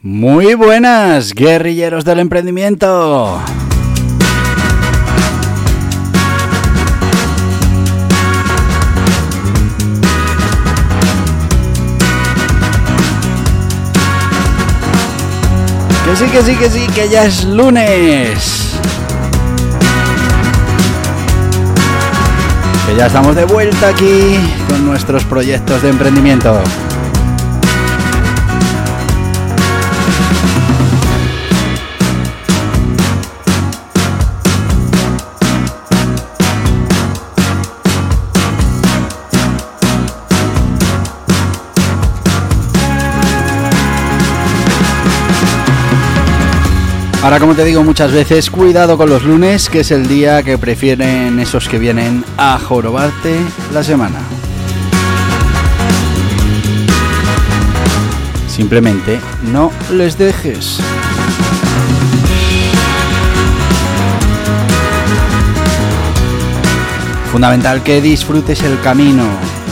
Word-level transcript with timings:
Muy 0.00 0.54
buenas, 0.54 1.34
guerrilleros 1.34 2.04
del 2.04 2.20
emprendimiento. 2.20 3.42
Que 16.04 16.16
sí, 16.16 16.26
que 16.26 16.42
sí, 16.42 16.54
que 16.54 16.70
sí, 16.70 16.86
que 16.94 17.08
ya 17.08 17.24
es 17.24 17.42
lunes. 17.42 18.78
Que 22.86 22.96
ya 22.96 23.06
estamos 23.08 23.34
de 23.34 23.44
vuelta 23.46 23.88
aquí 23.88 24.38
con 24.68 24.86
nuestros 24.86 25.24
proyectos 25.24 25.82
de 25.82 25.88
emprendimiento. 25.88 26.62
Ahora, 47.28 47.40
como 47.40 47.54
te 47.54 47.62
digo 47.62 47.84
muchas 47.84 48.10
veces, 48.10 48.48
cuidado 48.48 48.96
con 48.96 49.10
los 49.10 49.22
lunes, 49.22 49.68
que 49.68 49.80
es 49.80 49.90
el 49.90 50.08
día 50.08 50.42
que 50.42 50.56
prefieren 50.56 51.38
esos 51.38 51.68
que 51.68 51.78
vienen 51.78 52.24
a 52.38 52.58
jorobarte 52.58 53.36
la 53.74 53.84
semana. 53.84 54.37
Simplemente 58.58 59.20
no 59.52 59.70
les 59.92 60.18
dejes. 60.18 60.80
Fundamental 67.30 67.84
que 67.84 68.00
disfrutes 68.00 68.60
el 68.64 68.80
camino, 68.80 69.22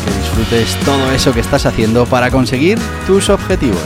que 0.04 0.20
disfrutes 0.20 0.76
todo 0.84 1.10
eso 1.10 1.34
que 1.34 1.40
estás 1.40 1.66
haciendo 1.66 2.06
para 2.06 2.30
conseguir 2.30 2.78
tus 3.08 3.28
objetivos. 3.28 3.82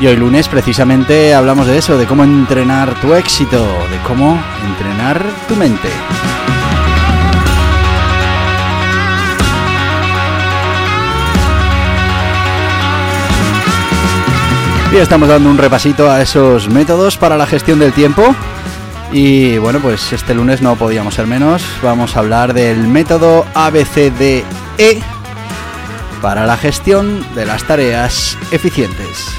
Y 0.00 0.06
hoy 0.06 0.16
lunes 0.16 0.48
precisamente 0.48 1.34
hablamos 1.34 1.66
de 1.66 1.78
eso, 1.78 1.96
de 1.96 2.04
cómo 2.04 2.24
entrenar 2.24 2.92
tu 3.00 3.14
éxito, 3.14 3.64
de 3.90 3.98
cómo 4.06 4.38
entrenar 4.68 5.24
tu 5.48 5.56
mente. 5.56 5.88
Estamos 15.02 15.28
dando 15.28 15.50
un 15.50 15.58
repasito 15.58 16.10
a 16.10 16.22
esos 16.22 16.70
métodos 16.70 17.18
para 17.18 17.36
la 17.36 17.46
gestión 17.46 17.78
del 17.78 17.92
tiempo. 17.92 18.34
Y 19.12 19.58
bueno, 19.58 19.78
pues 19.78 20.12
este 20.12 20.34
lunes 20.34 20.62
no 20.62 20.74
podíamos 20.76 21.14
ser 21.14 21.26
menos. 21.26 21.62
Vamos 21.82 22.16
a 22.16 22.20
hablar 22.20 22.54
del 22.54 22.88
método 22.88 23.44
ABCDE 23.54 24.42
para 26.22 26.46
la 26.46 26.56
gestión 26.56 27.24
de 27.34 27.44
las 27.44 27.64
tareas 27.64 28.38
eficientes. 28.50 29.36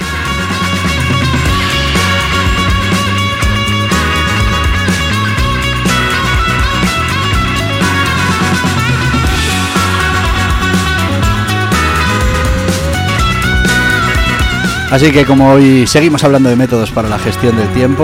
Así 14.90 15.12
que 15.12 15.26
como 15.26 15.52
hoy 15.52 15.86
seguimos 15.86 16.24
hablando 16.24 16.50
de 16.50 16.56
métodos 16.56 16.92
para 16.92 17.10
la 17.10 17.20
gestión 17.20 17.58
del 17.58 17.68
tiempo, 17.74 18.04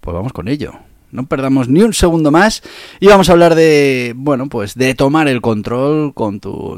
pues 0.00 0.14
vamos 0.14 0.32
con 0.32 0.48
ello. 0.48 0.72
No 1.12 1.26
perdamos 1.26 1.68
ni 1.68 1.82
un 1.82 1.92
segundo 1.92 2.32
más 2.32 2.62
y 2.98 3.06
vamos 3.06 3.28
a 3.28 3.32
hablar 3.32 3.54
de, 3.54 4.14
bueno, 4.16 4.48
pues 4.48 4.74
de 4.74 4.94
tomar 4.96 5.28
el 5.28 5.40
control 5.40 6.12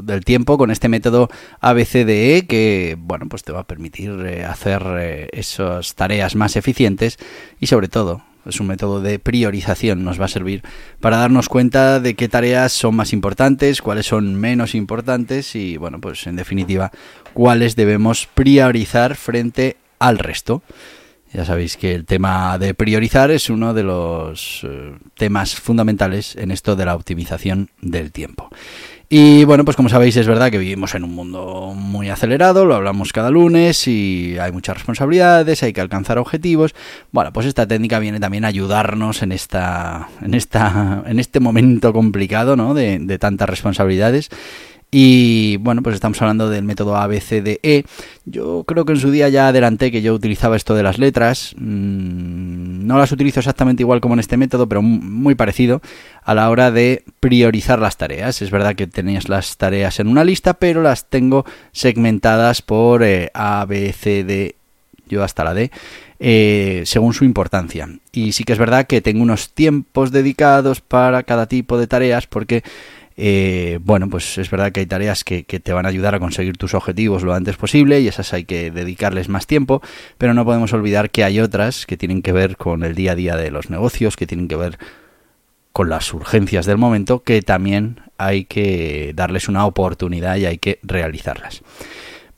del 0.03 0.23
tiempo 0.23 0.59
con 0.59 0.69
este 0.69 0.89
método 0.89 1.29
ABCDE 1.59 2.45
que, 2.47 2.95
bueno, 2.99 3.25
pues 3.27 3.43
te 3.43 3.51
va 3.51 3.61
a 3.61 3.67
permitir 3.67 4.11
eh, 4.27 4.45
hacer 4.45 4.83
eh, 4.99 5.29
esas 5.33 5.95
tareas 5.95 6.35
más 6.35 6.55
eficientes 6.55 7.17
y 7.59 7.65
sobre 7.65 7.87
todo 7.87 8.21
es 8.45 8.59
un 8.59 8.67
método 8.67 9.01
de 9.01 9.19
priorización, 9.19 10.03
nos 10.03 10.19
va 10.19 10.25
a 10.25 10.29
servir 10.29 10.63
para 10.99 11.17
darnos 11.17 11.49
cuenta 11.49 11.99
de 11.99 12.15
qué 12.15 12.27
tareas 12.27 12.71
son 12.71 12.95
más 12.95 13.13
importantes, 13.13 13.81
cuáles 13.81 14.05
son 14.05 14.35
menos 14.35 14.75
importantes 14.75 15.55
y, 15.55 15.77
bueno, 15.77 15.99
pues 15.99 16.27
en 16.27 16.35
definitiva, 16.35 16.91
cuáles 17.33 17.75
debemos 17.75 18.27
priorizar 18.33 19.15
frente 19.15 19.77
al 19.99 20.19
resto. 20.19 20.61
Ya 21.33 21.45
sabéis 21.45 21.77
que 21.77 21.95
el 21.95 22.05
tema 22.05 22.59
de 22.59 22.75
priorizar 22.75 23.31
es 23.31 23.49
uno 23.49 23.73
de 23.73 23.83
los 23.83 24.61
eh, 24.63 24.93
temas 25.15 25.55
fundamentales 25.55 26.35
en 26.35 26.51
esto 26.51 26.75
de 26.75 26.85
la 26.85 26.95
optimización 26.95 27.69
del 27.81 28.11
tiempo. 28.11 28.49
Y 29.09 29.43
bueno, 29.43 29.65
pues 29.65 29.77
como 29.77 29.89
sabéis 29.89 30.17
es 30.17 30.27
verdad 30.27 30.49
que 30.49 30.57
vivimos 30.57 30.95
en 30.95 31.03
un 31.03 31.13
mundo 31.13 31.73
muy 31.75 32.09
acelerado, 32.09 32.65
lo 32.65 32.73
hablamos 32.73 33.13
cada 33.13 33.29
lunes 33.29 33.87
y 33.87 34.37
hay 34.39 34.51
muchas 34.51 34.77
responsabilidades, 34.77 35.61
hay 35.61 35.73
que 35.73 35.81
alcanzar 35.81 36.17
objetivos. 36.17 36.73
Bueno, 37.11 37.31
pues 37.33 37.45
esta 37.45 37.67
técnica 37.67 37.99
viene 37.99 38.19
también 38.19 38.45
a 38.45 38.47
ayudarnos 38.47 39.21
en 39.21 39.31
esta 39.31 40.09
en 40.21 40.33
esta 40.33 41.03
en 41.05 41.19
este 41.19 41.39
momento 41.39 41.93
complicado, 41.93 42.55
¿no? 42.55 42.73
de, 42.73 42.97
de 42.99 43.19
tantas 43.19 43.49
responsabilidades. 43.49 44.29
Y 44.95 45.57
bueno, 45.57 45.81
pues 45.81 45.95
estamos 45.95 46.21
hablando 46.21 46.51
del 46.51 46.63
método 46.63 46.95
ABCDE. 46.95 47.83
Yo 48.25 48.63
creo 48.67 48.85
que 48.85 48.93
en 48.93 48.99
su 48.99 49.09
día 49.09 49.27
ya 49.27 49.47
adelanté 49.47 49.91
que 49.91 50.03
yo 50.03 50.13
utilizaba 50.13 50.55
esto 50.55 50.75
de 50.75 50.83
las 50.83 50.99
letras. 50.99 51.55
Mm, 51.57 52.85
no 52.85 52.99
las 52.99 53.11
utilizo 53.11 53.39
exactamente 53.39 53.81
igual 53.81 54.01
como 54.01 54.13
en 54.13 54.19
este 54.19 54.37
método, 54.37 54.69
pero 54.69 54.83
muy 54.83 55.33
parecido 55.33 55.81
a 56.23 56.35
la 56.35 56.47
hora 56.51 56.69
de 56.69 57.03
priorizar 57.19 57.79
las 57.79 57.97
tareas. 57.97 58.43
Es 58.43 58.51
verdad 58.51 58.75
que 58.75 58.85
tenías 58.85 59.29
las 59.29 59.57
tareas 59.57 59.99
en 59.99 60.09
una 60.09 60.23
lista, 60.23 60.53
pero 60.53 60.83
las 60.83 61.09
tengo 61.09 61.43
segmentadas 61.71 62.61
por 62.61 63.01
eh, 63.01 63.31
A, 63.33 63.65
B, 63.67 64.55
yo 65.07 65.23
hasta 65.23 65.43
la 65.43 65.55
D. 65.55 65.71
Eh, 66.19 66.83
según 66.85 67.15
su 67.15 67.25
importancia. 67.25 67.89
Y 68.11 68.33
sí 68.33 68.43
que 68.43 68.53
es 68.53 68.59
verdad 68.59 68.85
que 68.85 69.01
tengo 69.01 69.23
unos 69.23 69.49
tiempos 69.49 70.11
dedicados 70.11 70.81
para 70.81 71.23
cada 71.23 71.47
tipo 71.47 71.79
de 71.79 71.87
tareas 71.87 72.27
porque 72.27 72.63
eh, 73.17 73.79
bueno, 73.83 74.09
pues 74.09 74.37
es 74.37 74.49
verdad 74.49 74.71
que 74.71 74.81
hay 74.81 74.85
tareas 74.85 75.23
que, 75.23 75.43
que, 75.43 75.59
te 75.59 75.73
van 75.73 75.85
a 75.85 75.89
ayudar 75.89 76.15
a 76.15 76.19
conseguir 76.19 76.57
tus 76.57 76.73
objetivos 76.73 77.23
lo 77.23 77.33
antes 77.33 77.57
posible 77.57 77.99
y 77.99 78.07
esas 78.07 78.33
hay 78.33 78.45
que 78.45 78.71
dedicarles 78.71 79.29
más 79.29 79.47
tiempo, 79.47 79.81
pero 80.17 80.33
no 80.33 80.45
podemos 80.45 80.73
olvidar 80.73 81.09
que 81.11 81.23
hay 81.23 81.39
otras 81.39 81.85
que 81.85 81.97
tienen 81.97 82.21
que 82.21 82.31
ver 82.31 82.57
con 82.57 82.83
el 82.83 82.95
día 82.95 83.11
a 83.13 83.15
día 83.15 83.35
de 83.35 83.51
los 83.51 83.69
negocios, 83.69 84.15
que 84.15 84.27
tienen 84.27 84.47
que 84.47 84.55
ver 84.55 84.77
con 85.73 85.89
las 85.89 86.13
urgencias 86.13 86.65
del 86.65 86.77
momento, 86.77 87.23
que 87.23 87.41
también 87.41 88.01
hay 88.17 88.45
que 88.45 89.11
darles 89.15 89.49
una 89.49 89.65
oportunidad 89.65 90.37
y 90.37 90.45
hay 90.45 90.59
que 90.59 90.79
realizarlas. 90.83 91.63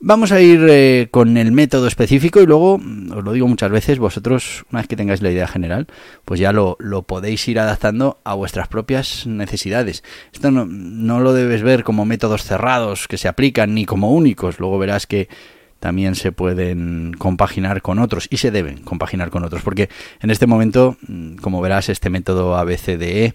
Vamos 0.07 0.31
a 0.31 0.39
ir 0.39 0.63
eh, 0.69 1.07
con 1.09 1.35
el 1.35 1.51
método 1.51 1.87
específico 1.87 2.39
y 2.39 2.45
luego, 2.45 2.75
os 2.75 3.23
lo 3.23 3.31
digo 3.31 3.47
muchas 3.47 3.71
veces, 3.71 3.97
vosotros, 3.97 4.63
una 4.71 4.81
vez 4.81 4.87
que 4.87 4.95
tengáis 4.95 5.23
la 5.23 5.31
idea 5.31 5.47
general, 5.47 5.87
pues 6.25 6.39
ya 6.39 6.51
lo, 6.51 6.75
lo 6.79 7.01
podéis 7.01 7.47
ir 7.47 7.57
adaptando 7.57 8.19
a 8.23 8.35
vuestras 8.35 8.67
propias 8.67 9.25
necesidades. 9.25 10.03
Esto 10.31 10.51
no, 10.51 10.67
no, 10.67 11.21
lo 11.21 11.33
debes 11.33 11.63
ver 11.63 11.83
como 11.83 12.05
métodos 12.05 12.43
cerrados 12.43 13.07
que 13.07 13.17
se 13.17 13.27
aplican 13.27 13.73
ni 13.73 13.85
como 13.85 14.11
únicos. 14.11 14.59
Luego 14.59 14.77
verás 14.77 15.07
que 15.07 15.27
también 15.79 16.13
se 16.13 16.31
pueden 16.31 17.15
compaginar 17.17 17.81
con 17.81 17.97
otros 17.97 18.27
y 18.29 18.37
se 18.37 18.51
deben 18.51 18.83
compaginar 18.83 19.31
con 19.31 19.43
otros. 19.43 19.63
Porque 19.63 19.89
en 20.21 20.29
este 20.29 20.45
momento, 20.45 20.97
como 21.41 21.61
verás, 21.61 21.89
este 21.89 22.11
método 22.11 22.55
ABCDE 22.57 23.33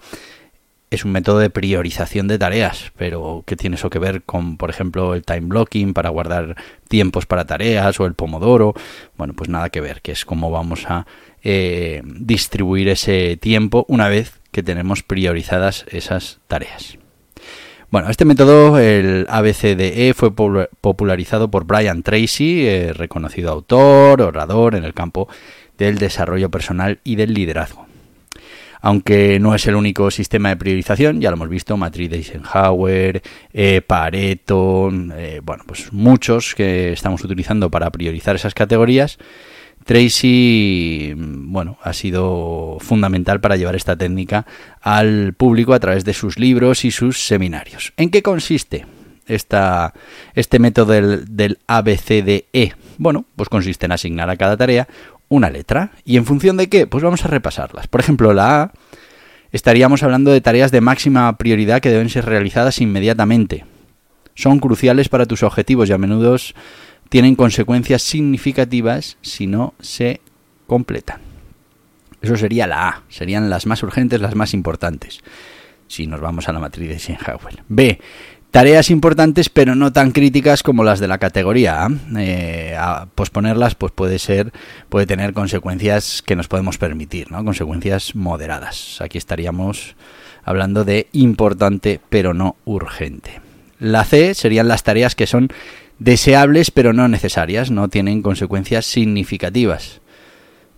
es 0.91 1.05
un 1.05 1.13
método 1.13 1.39
de 1.39 1.51
priorización 1.51 2.27
de 2.27 2.39
tareas, 2.39 2.93
pero 2.97 3.45
¿qué 3.47 3.57
tiene 3.57 3.77
eso 3.77 3.91
que 3.91 4.01
ver 4.01 4.23
con, 4.23 4.57
por 4.57 4.71
ejemplo, 4.71 5.15
el 5.15 5.25
time 5.25 5.43
blocking 5.43 5.95
para 5.95 6.09
guardar 6.11 6.57
tiempos 6.89 7.27
para 7.27 7.45
tareas 7.45 8.01
o 8.01 8.07
el 8.07 8.15
pomodoro? 8.15 8.75
Bueno, 9.17 9.35
pues 9.35 9.49
nada 9.49 9.71
que 9.71 9.81
ver, 9.81 10.03
que 10.03 10.13
es 10.13 10.25
cómo 10.25 10.51
vamos 10.51 10.87
a 10.89 11.07
eh, 11.43 12.03
distribuir 12.05 12.89
ese 12.89 13.37
tiempo 13.37 13.87
una 13.89 14.09
vez 14.09 14.41
que 14.51 14.65
tenemos 14.65 15.05
priorizadas 15.05 15.87
esas 15.89 16.41
tareas. 16.49 16.99
Bueno, 17.91 18.11
este 18.11 18.25
método, 18.25 18.79
el 18.79 19.27
ABCDE, 19.29 20.13
fue 20.15 20.33
popularizado 20.33 21.51
por 21.51 21.65
Brian 21.65 22.03
Tracy, 22.03 22.67
eh, 22.67 22.93
reconocido 22.93 23.51
autor, 23.51 24.23
orador 24.23 24.75
en 24.75 24.85
el 24.85 24.95
campo 24.95 25.29
del 25.79 25.99
desarrollo 25.99 26.51
personal 26.51 27.01
y 27.05 27.17
del 27.17 27.35
liderazgo. 27.35 27.90
Aunque 28.81 29.39
no 29.41 29.55
es 29.55 29.67
el 29.67 29.75
único 29.75 30.11
sistema 30.11 30.49
de 30.49 30.57
priorización, 30.57 31.21
ya 31.21 31.31
lo 31.31 31.37
hemos 31.37 31.49
visto, 31.49 31.77
matriz 31.77 32.11
de 32.11 32.17
Eisenhower, 32.17 33.23
eh, 33.53 33.83
Pareto, 33.83 34.91
eh, 35.17 35.41
bueno, 35.43 35.65
pues 35.67 35.93
muchos 35.93 36.55
que 36.55 36.93
estamos 36.93 37.23
utilizando 37.23 37.71
para 37.71 37.91
priorizar 37.91 38.37
esas 38.37 38.55
categorías. 38.55 39.19
Tracy, 39.85 41.15
bueno, 41.17 41.79
ha 41.83 41.93
sido 41.93 42.79
fundamental 42.81 43.41
para 43.41 43.57
llevar 43.57 43.77
esta 43.77 43.97
técnica 43.97 44.47
al 44.81 45.33
público 45.35 45.73
a 45.75 45.81
través 45.81 46.05
de 46.05 46.13
sus 46.13 46.39
libros 46.39 46.85
y 46.85 46.91
sus 46.91 47.27
seminarios. 47.27 47.93
¿En 47.97 48.11
qué 48.11 48.23
consiste 48.23 48.87
esta, 49.27 49.95
este 50.35 50.59
método 50.59 50.93
del, 50.93 51.35
del 51.35 51.59
ABCDE? 51.67 52.75
Bueno, 52.99 53.25
pues 53.37 53.49
consiste 53.49 53.87
en 53.87 53.93
asignar 53.93 54.29
a 54.29 54.37
cada 54.37 54.57
tarea 54.57 54.87
una 55.31 55.49
letra. 55.49 55.93
¿Y 56.05 56.19
en 56.19 56.27
función 56.27 56.59
de 56.59 56.69
qué? 56.69 56.87
Pues 56.87 57.03
vamos 57.03 57.25
a 57.25 57.29
repasarlas. 57.29 57.87
Por 57.87 58.01
ejemplo, 58.01 58.35
la 58.35 58.63
A 58.63 58.73
estaríamos 59.53 60.03
hablando 60.03 60.31
de 60.31 60.43
tareas 60.43 60.71
de 60.71 60.83
máxima 60.83 61.39
prioridad 61.39 61.81
que 61.81 61.89
deben 61.89 62.11
ser 62.11 62.27
realizadas 62.27 62.81
inmediatamente. 62.83 63.65
Son 64.35 64.59
cruciales 64.59 65.09
para 65.09 65.27
tus 65.27 65.43
objetivos 65.43 65.89
y 65.89 65.93
a 65.93 65.99
menudo 65.99 66.37
tienen 67.09 67.35
consecuencias 67.35 68.03
significativas 68.03 69.17
si 69.23 69.47
no 69.47 69.75
se 69.81 70.21
completan. 70.67 71.21
Eso 72.23 72.37
sería 72.37 72.67
la 72.67 72.89
A, 72.89 73.03
serían 73.09 73.49
las 73.51 73.67
más 73.67 73.83
urgentes, 73.83 74.21
las 74.21 74.35
más 74.35 74.53
importantes. 74.53 75.21
Si 75.89 76.07
nos 76.07 76.21
vamos 76.21 76.49
a 76.49 76.53
la 76.53 76.61
matriz 76.61 76.89
de 76.89 76.95
Eisenhower. 76.95 77.65
B, 77.69 78.01
tareas 78.51 78.91
importantes 78.91 79.49
pero 79.49 79.75
no 79.75 79.93
tan 79.93 80.13
críticas 80.13 80.63
como 80.63 80.85
las 80.85 81.01
de 81.01 81.09
la 81.09 81.19
categoría 81.19 81.85
A. 81.85 81.91
Eh, 82.19 82.77
posponerlas 83.15 83.75
pues 83.75 83.93
puede 83.93 84.19
ser, 84.19 84.53
puede 84.89 85.07
tener 85.07 85.33
consecuencias 85.33 86.23
que 86.23 86.37
nos 86.37 86.49
podemos 86.49 86.79
permitir, 86.79 87.31
¿no? 87.31 87.45
Consecuencias 87.45 88.15
moderadas. 88.15 89.01
Aquí 89.01 89.19
estaríamos 89.19 89.97
hablando 90.45 90.85
de 90.85 91.09
importante 91.13 92.01
pero 92.09 92.35
no 92.35 92.57
urgente. 92.65 93.41
La 93.79 94.05
C 94.05 94.35
serían 94.35 94.69
las 94.69 94.83
tareas 94.83 95.15
que 95.15 95.27
son 95.27 95.49
deseables 95.99 96.71
pero 96.71 96.93
no 96.93 97.09
necesarias, 97.09 97.71
no 97.71 97.89
tienen 97.89 98.23
consecuencias 98.23 98.87
significativas. 98.87 100.01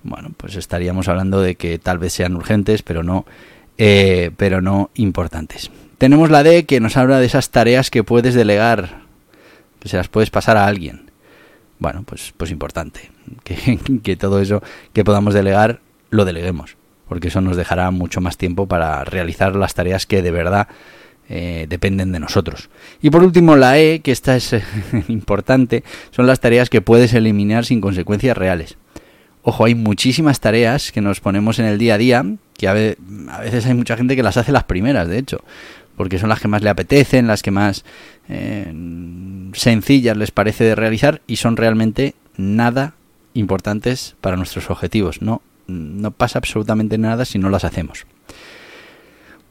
Bueno, 0.05 0.31
pues 0.37 0.57
estaríamos 0.57 1.09
hablando 1.09 1.41
de 1.41 1.55
que 1.55 1.79
tal 1.79 1.99
vez 1.99 2.13
sean 2.13 2.37
urgentes 2.37 2.83
pero 2.83 3.03
no, 3.03 3.25
eh, 3.79 4.31
pero 4.37 4.61
no 4.61 4.91
importantes. 4.95 5.71
Tenemos 6.03 6.33
la 6.33 6.43
D 6.43 6.65
que 6.65 6.81
nos 6.81 6.97
habla 6.97 7.21
de 7.21 7.27
esas 7.27 7.51
tareas 7.51 7.89
que 7.89 8.03
puedes 8.03 8.35
delegar, 8.35 9.03
que 9.79 9.89
se 9.89 9.97
las 9.97 10.09
puedes 10.09 10.31
pasar 10.31 10.57
a 10.57 10.67
alguien. 10.67 11.13
Bueno, 11.79 12.03
pues, 12.05 12.35
pues 12.37 12.51
importante, 12.51 13.13
que, 13.45 13.79
que 14.03 14.17
todo 14.17 14.41
eso 14.41 14.65
que 14.93 15.05
podamos 15.05 15.33
delegar 15.33 15.79
lo 16.11 16.25
deleguemos, 16.25 16.77
porque 17.09 17.29
eso 17.29 17.41
nos 17.41 17.57
dejará 17.57 17.93
mucho 17.93 18.21
más 18.21 18.37
tiempo 18.37 18.67
para 18.67 19.05
realizar 19.05 19.55
las 19.55 19.75
tareas 19.75 20.05
que 20.07 20.23
de 20.23 20.33
verdad 20.33 20.67
eh, 21.29 21.67
dependen 21.69 22.11
de 22.11 22.19
nosotros. 22.19 22.69
Y 23.01 23.11
por 23.11 23.23
último, 23.23 23.55
la 23.55 23.79
E, 23.79 24.01
que 24.01 24.11
esta 24.11 24.35
es 24.35 24.57
importante, 25.07 25.85
son 26.11 26.27
las 26.27 26.41
tareas 26.41 26.69
que 26.69 26.81
puedes 26.81 27.15
eliminar 27.15 27.65
sin 27.65 27.81
consecuencias 27.81 28.37
reales. 28.37 28.77
Ojo, 29.45 29.65
hay 29.65 29.77
muchísimas 29.77 30.41
tareas 30.41 30.91
que 30.91 31.01
nos 31.01 31.21
ponemos 31.21 31.61
en 31.61 31.67
el 31.67 31.79
día 31.79 31.95
a 31.95 31.99
día, 31.99 32.25
que 32.57 32.69
a, 32.69 32.73
veces 32.75 33.67
hay 33.67 33.75
mucha 33.75 33.97
gente 33.97 34.15
que 34.15 34.23
las 34.23 34.37
hace 34.37 34.53
las 34.53 34.65
primeras, 34.65 35.09
de 35.09 35.19
hecho, 35.19 35.43
porque 36.03 36.19
son 36.19 36.31
las 36.31 36.41
que 36.41 36.49
más 36.49 36.63
le 36.63 36.69
apetecen, 36.69 37.29
las 37.29 37.43
que 37.43 37.53
más 37.53 37.85
eh, 38.29 38.67
sencillas 39.53 40.17
les 40.17 40.33
parece 40.33 40.65
de 40.65 40.75
realizar 40.75 41.23
y 41.29 41.37
son 41.37 41.57
realmente 41.57 42.17
nada 42.37 42.95
importantes 43.35 44.17
para 44.21 44.37
nuestros 44.37 44.69
objetivos. 44.69 45.23
No, 45.23 45.43
no 45.69 46.11
pasa 46.11 46.41
absolutamente 46.41 46.99
nada 46.99 47.25
si 47.25 47.39
no 47.39 47.51
las 47.51 47.63
hacemos. 47.63 48.05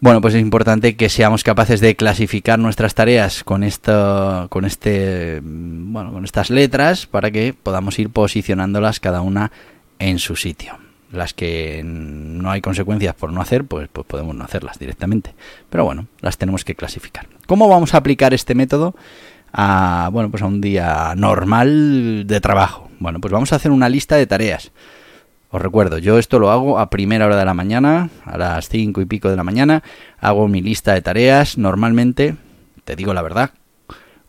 Bueno, 0.01 0.19
pues 0.19 0.33
es 0.33 0.41
importante 0.41 0.97
que 0.97 1.07
seamos 1.07 1.45
capaces 1.45 1.79
de 1.79 1.95
clasificar 1.95 2.59
nuestras 2.59 2.95
tareas 2.95 3.45
con 3.45 3.63
esto, 3.63 4.47
con 4.49 4.65
este, 4.65 5.39
bueno, 5.41 6.11
con 6.11 6.25
estas 6.25 6.49
letras 6.49 7.05
para 7.05 7.31
que 7.31 7.53
podamos 7.53 7.97
ir 7.97 8.09
posicionándolas 8.09 8.99
cada 8.99 9.21
una 9.21 9.53
en 9.99 10.19
su 10.19 10.35
sitio. 10.35 10.80
Las 11.11 11.33
que 11.33 11.81
no 11.83 12.51
hay 12.51 12.61
consecuencias 12.61 13.15
por 13.15 13.33
no 13.33 13.41
hacer, 13.41 13.65
pues, 13.65 13.89
pues 13.91 14.07
podemos 14.07 14.35
no 14.35 14.43
hacerlas 14.43 14.79
directamente. 14.79 15.33
Pero 15.69 15.83
bueno, 15.83 16.07
las 16.21 16.37
tenemos 16.37 16.63
que 16.63 16.75
clasificar. 16.75 17.27
¿Cómo 17.47 17.67
vamos 17.67 17.93
a 17.93 17.97
aplicar 17.97 18.33
este 18.33 18.55
método 18.55 18.95
a, 19.51 20.09
bueno, 20.11 20.31
pues 20.31 20.41
a 20.41 20.45
un 20.45 20.61
día 20.61 21.13
normal 21.15 22.25
de 22.27 22.39
trabajo? 22.39 22.89
Bueno, 22.99 23.19
pues 23.19 23.31
vamos 23.31 23.51
a 23.51 23.57
hacer 23.57 23.71
una 23.71 23.89
lista 23.89 24.15
de 24.15 24.27
tareas. 24.27 24.71
Os 25.49 25.61
recuerdo, 25.61 25.97
yo 25.97 26.17
esto 26.17 26.39
lo 26.39 26.49
hago 26.49 26.79
a 26.79 26.89
primera 26.89 27.25
hora 27.25 27.35
de 27.35 27.43
la 27.43 27.53
mañana, 27.53 28.09
a 28.23 28.37
las 28.37 28.69
cinco 28.69 29.01
y 29.01 29.05
pico 29.05 29.29
de 29.29 29.35
la 29.35 29.43
mañana, 29.43 29.83
hago 30.17 30.47
mi 30.47 30.61
lista 30.61 30.93
de 30.93 31.01
tareas, 31.01 31.57
normalmente, 31.57 32.37
te 32.85 32.95
digo 32.95 33.13
la 33.13 33.21
verdad, 33.21 33.51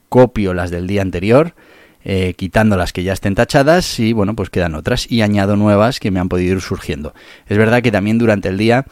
copio 0.08 0.52
las 0.52 0.72
del 0.72 0.88
día 0.88 1.00
anterior, 1.00 1.54
eh, 2.04 2.34
quitando 2.36 2.76
las 2.76 2.92
que 2.92 3.02
ya 3.02 3.12
estén 3.12 3.34
tachadas 3.34 4.00
y 4.00 4.12
bueno, 4.12 4.34
pues 4.34 4.50
quedan 4.50 4.74
otras 4.74 5.10
y 5.10 5.22
añado 5.22 5.56
nuevas 5.56 6.00
que 6.00 6.10
me 6.10 6.20
han 6.20 6.28
podido 6.28 6.54
ir 6.54 6.60
surgiendo. 6.60 7.14
Es 7.46 7.58
verdad 7.58 7.82
que 7.82 7.92
también 7.92 8.18
durante 8.18 8.48
el 8.48 8.58
día 8.58 8.84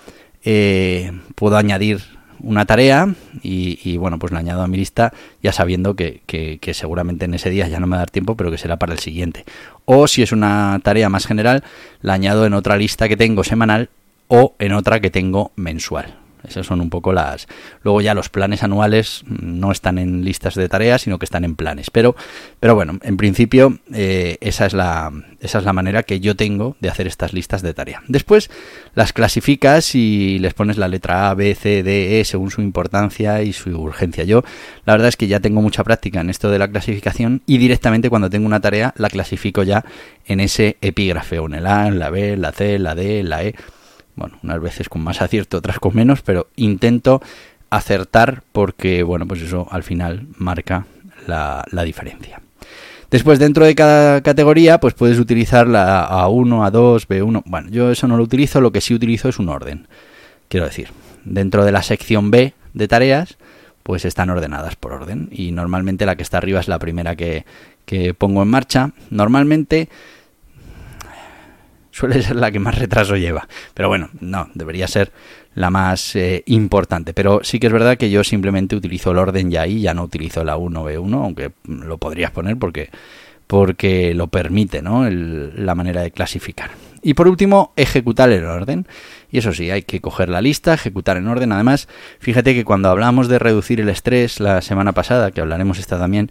eh, 0.45 1.13
puedo 1.35 1.57
añadir 1.57 2.01
una 2.43 2.65
tarea 2.65 3.15
y, 3.43 3.97
bueno, 3.99 4.19
pues 4.19 4.33
la 4.33 4.39
añado 4.39 4.63
a 4.63 4.67
mi 4.67 4.79
lista 4.79 5.13
ya 5.43 5.53
sabiendo 5.53 5.95
que, 5.95 6.23
que, 6.27 6.75
seguramente 6.75 7.27
en 7.27 7.35
ese 7.35 7.51
día 7.51 7.69
ya 7.69 7.81
no 7.81 7.87
me 7.87 7.93
va 7.93 7.97
a 7.97 8.01
dar 8.01 8.11
tiempo, 8.11 8.37
pero 8.37 8.51
que 8.51 8.59
será 8.59 8.79
para 8.79 8.93
el 8.93 8.99
siguiente. 8.99 9.45
O 9.85 10.07
si 10.07 10.23
es 10.23 10.33
una 10.33 10.81
tarea 10.83 11.09
más 11.09 11.27
general, 11.27 11.65
la 12.01 12.15
añado 12.15 12.47
en 12.47 12.55
otra 12.55 12.77
lista 12.77 13.09
que 13.09 13.17
tengo 13.17 13.45
semanal 13.45 13.91
o 14.29 14.55
en 14.59 14.73
otra 14.73 15.01
que 15.01 15.11
tengo 15.11 15.53
mensual. 15.57 16.20
Esas 16.47 16.67
son 16.67 16.81
un 16.81 16.91
poco 16.91 17.13
las. 17.13 17.47
Luego 17.83 18.01
ya 18.01 18.15
los 18.15 18.29
planes 18.29 18.63
anuales 18.63 19.23
no 19.27 19.73
están 19.73 19.99
en 19.99 20.25
listas 20.25 20.55
de 20.55 20.69
tareas, 20.69 21.03
sino 21.03 21.19
que 21.19 21.25
están 21.25 21.45
en 21.45 21.57
planes. 21.57 21.91
Pero, 21.91 22.17
pero 22.59 22.75
bueno, 22.75 22.99
en 23.03 23.17
principio 23.17 23.79
eh, 23.93 24.39
esa, 24.41 24.67
es 24.67 24.73
la, 24.73 25.13
esa 25.41 25.59
es 25.59 25.65
la 25.65 25.73
manera 25.73 26.03
que 26.03 26.21
yo 26.21 26.37
tengo 26.37 26.77
de 26.81 26.89
hacer 26.89 27.07
estas 27.07 27.33
listas 27.33 27.63
de 27.63 27.75
tarea. 27.75 28.03
Después 28.09 28.51
las 28.95 29.13
clasificas 29.13 29.95
y 29.95 30.39
les 30.39 30.55
pones 30.55 30.79
la 30.79 30.89
letra 30.89 31.31
A, 31.31 31.35
B, 31.35 31.55
C, 31.55 31.83
D, 31.83 32.21
E 32.21 32.25
según 32.25 32.51
su 32.51 32.61
importancia 32.61 33.43
y 33.43 33.53
su 33.53 33.71
urgencia. 33.71 34.25
Yo 34.25 34.43
la 34.85 34.95
verdad 34.95 35.09
es 35.09 35.17
que 35.17 35.29
ya 35.29 35.41
tengo 35.41 35.63
mucha 35.63 35.85
práctica 35.85 36.21
en 36.21 36.31
esto 36.31 36.51
de 36.51 36.59
la 36.59 36.69
clasificación 36.69 37.43
y 37.47 37.59
directamente 37.59 38.11
cuando 38.11 38.31
tengo 38.31 38.47
una 38.47 38.61
tarea 38.61 38.95
la 38.97 39.09
clasifico 39.09 39.63
ya 39.63 39.85
en 40.27 40.41
ese 40.41 40.77
epígrafe, 40.81 41.39
o 41.39 41.47
en 41.47 41.55
el 41.55 41.67
A, 41.67 41.89
en 41.89 41.99
la 41.99 42.11
B, 42.11 42.33
en 42.33 42.43
la 42.43 42.53
C, 42.53 42.75
en 42.75 42.83
la 42.83 42.95
D, 42.95 43.21
en 43.21 43.29
la 43.29 43.45
E 43.45 43.55
bueno, 44.21 44.39
unas 44.43 44.61
veces 44.61 44.89
con 44.89 45.03
más 45.03 45.23
acierto, 45.23 45.57
otras 45.57 45.79
con 45.79 45.95
menos, 45.95 46.21
pero 46.21 46.49
intento 46.57 47.23
acertar 47.71 48.43
porque, 48.53 49.03
bueno, 49.03 49.27
pues 49.27 49.41
eso 49.41 49.67
al 49.71 49.83
final 49.83 50.27
marca 50.37 50.87
la, 51.27 51.65
diferencia. 51.85 52.41
Después, 53.11 53.39
dentro 53.39 53.65
de 53.65 53.75
cada 53.75 54.21
categoría, 54.21 54.79
pues 54.79 54.95
puedes 54.95 55.19
utilizar 55.19 55.67
la 55.67 56.09
A1, 56.09 56.71
A2, 56.71 57.07
B1. 57.07 57.43
Bueno, 57.47 57.71
yo 57.71 57.91
eso 57.91 58.07
no 58.07 58.17
lo 58.17 58.23
utilizo, 58.23 58.61
lo 58.61 58.73
que 58.73 58.81
sí 58.81 58.95
utilizo 58.95 59.29
es 59.29 59.39
un 59.39 59.49
orden. 59.49 59.89
Quiero 60.49 60.67
decir, 60.67 60.89
dentro 61.25 61.65
de 61.65 61.73
la 61.73 61.83
sección 61.83 62.31
B 62.31 62.53
de 62.75 62.89
tareas, 62.89 63.39
pues 63.83 64.05
están 64.05 64.31
ordenadas 64.31 64.77
por 64.77 64.93
orden. 64.93 65.29
Y 65.33 65.53
normalmente 65.53 66.07
la 66.07 66.17
que 66.17 66.23
está 66.23 66.39
arriba 66.39 66.61
es 66.61 66.69
la 66.69 66.79
primera 66.79 67.17
que, 67.17 67.45
que 67.87 68.15
pongo 68.15 68.43
en 68.43 68.49
marcha. 68.49 68.93
Normalmente 69.11 69.89
suele 72.01 72.23
ser 72.23 72.37
la 72.37 72.51
que 72.51 72.59
más 72.59 72.79
retraso 72.79 73.17
lleva. 73.17 73.47
Pero 73.75 73.89
bueno, 73.89 74.09
no, 74.21 74.49
debería 74.55 74.89
ser 74.89 75.13
la 75.55 75.69
más 75.69 76.17
eh, 76.17 76.43
importante. 76.47 77.13
Pero 77.13 77.41
sí 77.43 77.61
que 77.61 77.67
es 77.67 77.73
verdad 77.73 77.99
que 77.99 78.11
yo 78.11 78.25
simplemente 78.25 78.75
utilizo 78.75 79.11
el 79.11 79.19
orden 79.19 79.51
ya 79.51 79.63
ahí, 79.63 79.83
ya 79.83 79.93
no 79.93 80.05
utilizo 80.05 80.43
la 80.43 80.57
1B1, 80.57 81.15
aunque 81.15 81.53
lo 81.65 81.99
podrías 81.99 82.31
poner 82.31 82.57
porque, 82.57 82.89
porque 83.47 84.15
lo 84.15 84.29
permite 84.29 84.81
¿no? 84.81 85.09
la 85.11 85.75
manera 85.75 86.01
de 86.01 86.11
clasificar. 86.11 86.71
Y 87.03 87.15
por 87.15 87.29
último, 87.29 87.73
ejecutar 87.77 88.31
el 88.31 88.45
orden. 88.45 88.87
Y 89.31 89.39
eso 89.39 89.53
sí, 89.53 89.71
hay 89.71 89.83
que 89.83 90.01
coger 90.01 90.29
la 90.29 90.41
lista, 90.41 90.75
ejecutar 90.75 91.19
en 91.19 91.29
orden. 91.29 91.53
Además, 91.53 91.87
fíjate 92.19 92.55
que 92.55 92.65
cuando 92.65 92.89
hablamos 92.89 93.29
de 93.29 93.39
reducir 93.39 93.81
el 93.81 93.89
estrés 93.91 94.41
la 94.41 94.61
semana 94.63 94.93
pasada, 94.93 95.31
que 95.31 95.41
hablaremos 95.41 95.79
esta 95.79 95.99
también, 95.99 96.31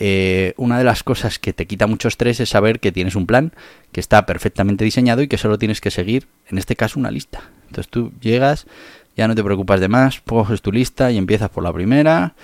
eh, 0.00 0.54
una 0.56 0.78
de 0.78 0.84
las 0.84 1.02
cosas 1.02 1.38
que 1.38 1.52
te 1.52 1.66
quita 1.66 1.86
mucho 1.86 2.08
estrés 2.08 2.40
es 2.40 2.48
saber 2.48 2.80
que 2.80 2.92
tienes 2.92 3.16
un 3.16 3.26
plan, 3.26 3.52
que 3.92 4.00
está 4.00 4.26
perfectamente 4.26 4.84
diseñado 4.84 5.22
y 5.22 5.28
que 5.28 5.38
solo 5.38 5.58
tienes 5.58 5.80
que 5.80 5.90
seguir, 5.90 6.26
en 6.48 6.58
este 6.58 6.76
caso, 6.76 7.00
una 7.00 7.10
lista. 7.10 7.50
Entonces 7.66 7.88
tú 7.88 8.12
llegas 8.20 8.66
ya 9.18 9.26
no 9.26 9.34
te 9.34 9.42
preocupas 9.42 9.80
de 9.80 9.88
más, 9.88 10.20
coges 10.20 10.62
tu 10.62 10.70
lista 10.70 11.10
y 11.10 11.18
empiezas 11.18 11.50
por 11.50 11.64
la 11.64 11.72
primera, 11.72 12.34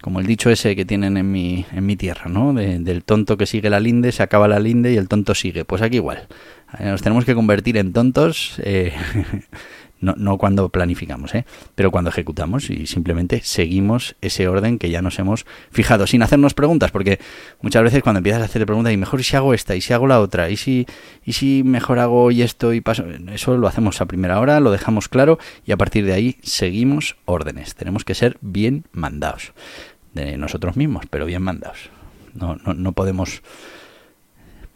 como 0.00 0.20
el 0.20 0.26
dicho 0.26 0.48
ese 0.48 0.74
que 0.74 0.86
tienen 0.86 1.18
en 1.18 1.30
mi, 1.30 1.66
en 1.70 1.84
mi 1.84 1.96
tierra, 1.96 2.30
¿no? 2.30 2.54
del 2.54 3.04
tonto 3.04 3.36
que 3.36 3.44
sigue 3.44 3.68
la 3.68 3.78
linde, 3.78 4.10
se 4.10 4.22
acaba 4.22 4.48
la 4.48 4.58
linde 4.58 4.90
y 4.90 4.96
el 4.96 5.06
tonto 5.06 5.34
sigue. 5.34 5.66
Pues 5.66 5.82
aquí 5.82 5.96
igual. 5.96 6.26
Eh, 6.78 6.86
nos 6.86 7.02
tenemos 7.02 7.26
que 7.26 7.34
convertir 7.34 7.76
en 7.76 7.92
tontos 7.92 8.54
eh, 8.64 8.94
No, 10.00 10.14
no 10.16 10.38
cuando 10.38 10.68
planificamos, 10.68 11.34
¿eh? 11.34 11.44
pero 11.74 11.90
cuando 11.90 12.10
ejecutamos 12.10 12.70
y 12.70 12.86
simplemente 12.86 13.40
seguimos 13.42 14.14
ese 14.20 14.46
orden 14.46 14.78
que 14.78 14.90
ya 14.90 15.02
nos 15.02 15.18
hemos 15.18 15.44
fijado, 15.72 16.06
sin 16.06 16.22
hacernos 16.22 16.54
preguntas, 16.54 16.92
porque 16.92 17.18
muchas 17.62 17.82
veces 17.82 18.02
cuando 18.02 18.18
empiezas 18.18 18.42
a 18.42 18.44
hacer 18.44 18.64
preguntas, 18.64 18.92
y 18.92 18.96
mejor 18.96 19.24
si 19.24 19.36
hago 19.36 19.54
esta, 19.54 19.74
y 19.74 19.80
si 19.80 19.92
hago 19.92 20.06
la 20.06 20.20
otra, 20.20 20.50
y 20.50 20.56
si, 20.56 20.86
y 21.24 21.32
si 21.32 21.64
mejor 21.64 21.98
hago 21.98 22.30
y 22.30 22.42
esto 22.42 22.72
y 22.72 22.80
paso, 22.80 23.04
eso 23.32 23.56
lo 23.56 23.66
hacemos 23.66 24.00
a 24.00 24.06
primera 24.06 24.38
hora, 24.38 24.60
lo 24.60 24.70
dejamos 24.70 25.08
claro 25.08 25.38
y 25.66 25.72
a 25.72 25.76
partir 25.76 26.04
de 26.04 26.12
ahí 26.12 26.36
seguimos 26.42 27.16
órdenes. 27.24 27.74
Tenemos 27.74 28.04
que 28.04 28.14
ser 28.14 28.38
bien 28.40 28.84
mandados 28.92 29.52
de 30.14 30.36
nosotros 30.36 30.76
mismos, 30.76 31.06
pero 31.10 31.26
bien 31.26 31.42
mandados. 31.42 31.90
No, 32.34 32.56
no, 32.64 32.74
no 32.74 32.92
podemos 32.92 33.42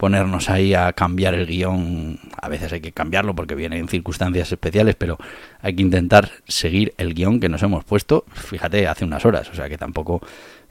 ponernos 0.03 0.49
ahí 0.49 0.73
a 0.73 0.91
cambiar 0.91 1.33
el 1.33 1.47
guion. 1.47 2.19
A 2.41 2.49
veces 2.49 2.73
hay 2.73 2.81
que 2.81 2.91
cambiarlo 2.91 3.33
porque 3.35 3.55
vienen 3.55 3.87
circunstancias 3.87 4.51
especiales, 4.51 4.95
pero 4.95 5.17
hay 5.61 5.77
que 5.77 5.81
intentar 5.81 6.29
seguir 6.45 6.93
el 6.97 7.13
guion 7.13 7.39
que 7.39 7.47
nos 7.47 7.63
hemos 7.63 7.85
puesto, 7.85 8.25
fíjate, 8.33 8.85
hace 8.89 9.05
unas 9.05 9.25
horas. 9.25 9.49
O 9.49 9.55
sea 9.55 9.69
que 9.69 9.77
tampoco 9.77 10.19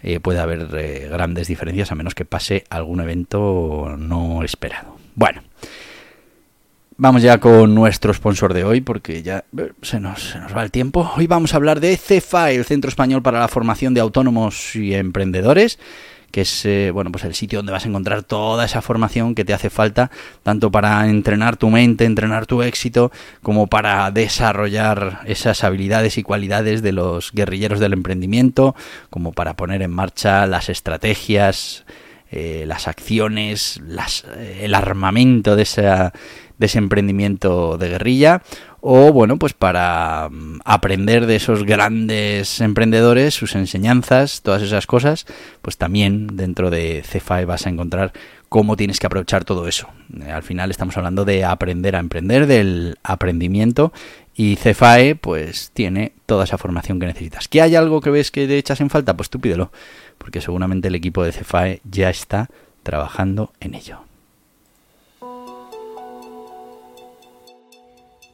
eh, 0.02 0.20
puede 0.20 0.38
haber 0.38 0.68
eh, 0.74 1.08
grandes 1.10 1.48
diferencias 1.48 1.90
a 1.90 1.94
menos 1.94 2.14
que 2.14 2.26
pase 2.26 2.64
algún 2.68 3.00
evento 3.00 3.96
no 3.98 4.42
esperado. 4.42 4.98
Bueno. 5.14 5.40
Vamos 6.98 7.22
ya 7.22 7.38
con 7.38 7.74
nuestro 7.74 8.12
sponsor 8.12 8.52
de 8.52 8.64
hoy 8.64 8.82
porque 8.82 9.22
ya 9.22 9.46
eh, 9.56 9.72
se 9.80 9.98
nos, 9.98 10.32
se 10.32 10.38
nos 10.40 10.54
va 10.54 10.62
el 10.62 10.70
tiempo. 10.70 11.10
Hoy 11.16 11.26
vamos 11.26 11.54
a 11.54 11.56
hablar 11.56 11.80
de 11.80 11.96
CEFA, 11.96 12.50
el 12.50 12.66
Centro 12.66 12.90
Español 12.90 13.22
para 13.22 13.40
la 13.40 13.48
Formación 13.48 13.94
de 13.94 14.02
Autónomos 14.02 14.76
y 14.76 14.94
Emprendedores 14.94 15.78
que 16.32 16.40
es 16.40 16.64
eh, 16.64 16.90
bueno 16.92 17.12
pues 17.12 17.24
el 17.24 17.34
sitio 17.34 17.60
donde 17.60 17.72
vas 17.72 17.84
a 17.84 17.88
encontrar 17.88 18.24
toda 18.24 18.64
esa 18.64 18.82
formación 18.82 19.36
que 19.36 19.44
te 19.44 19.54
hace 19.54 19.70
falta 19.70 20.10
tanto 20.42 20.72
para 20.72 21.06
entrenar 21.08 21.56
tu 21.56 21.70
mente, 21.70 22.04
entrenar 22.04 22.46
tu 22.46 22.62
éxito, 22.62 23.12
como 23.42 23.68
para 23.68 24.10
desarrollar 24.10 25.20
esas 25.26 25.62
habilidades 25.62 26.18
y 26.18 26.22
cualidades 26.22 26.82
de 26.82 26.92
los 26.92 27.30
guerrilleros 27.32 27.78
del 27.78 27.92
emprendimiento, 27.92 28.74
como 29.10 29.32
para 29.32 29.54
poner 29.54 29.82
en 29.82 29.90
marcha 29.90 30.46
las 30.46 30.68
estrategias, 30.68 31.84
eh, 32.30 32.64
las 32.66 32.88
acciones, 32.88 33.80
eh, 34.36 34.60
el 34.62 34.74
armamento 34.74 35.54
de, 35.54 35.64
de 36.58 36.66
ese 36.66 36.78
emprendimiento 36.78 37.76
de 37.76 37.88
guerrilla 37.90 38.42
o 38.84 39.12
bueno, 39.12 39.38
pues 39.38 39.54
para 39.54 40.28
mm, 40.28 40.58
aprender 40.64 41.26
de 41.26 41.36
esos 41.36 41.64
grandes 41.64 42.60
emprendedores, 42.60 43.32
sus 43.32 43.54
enseñanzas, 43.54 44.42
todas 44.42 44.60
esas 44.60 44.88
cosas, 44.88 45.24
pues 45.62 45.78
también 45.78 46.36
dentro 46.36 46.68
de 46.68 47.04
CFAE 47.08 47.44
vas 47.44 47.64
a 47.64 47.70
encontrar 47.70 48.12
cómo 48.48 48.76
tienes 48.76 48.98
que 48.98 49.06
aprovechar 49.06 49.44
todo 49.44 49.68
eso. 49.68 49.88
Eh, 50.20 50.32
al 50.32 50.42
final 50.42 50.72
estamos 50.72 50.96
hablando 50.96 51.24
de 51.24 51.44
aprender 51.44 51.94
a 51.94 52.00
emprender, 52.00 52.48
del 52.48 52.98
aprendimiento 53.04 53.92
y 54.34 54.56
CFAE 54.56 55.14
pues 55.14 55.70
tiene 55.72 56.12
toda 56.26 56.42
esa 56.42 56.58
formación 56.58 56.98
que 56.98 57.06
necesitas. 57.06 57.46
¿Que 57.46 57.62
hay 57.62 57.76
algo 57.76 58.00
que 58.00 58.10
ves 58.10 58.32
que 58.32 58.48
te 58.48 58.58
echas 58.58 58.80
en 58.80 58.90
falta? 58.90 59.16
Pues 59.16 59.30
tú 59.30 59.40
pídelo, 59.40 59.70
porque 60.18 60.40
seguramente 60.40 60.88
el 60.88 60.96
equipo 60.96 61.22
de 61.22 61.30
CFAE 61.30 61.82
ya 61.88 62.10
está 62.10 62.50
trabajando 62.82 63.52
en 63.60 63.74
ello. 63.74 64.00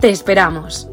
te 0.00 0.10
esperamos. 0.10 0.88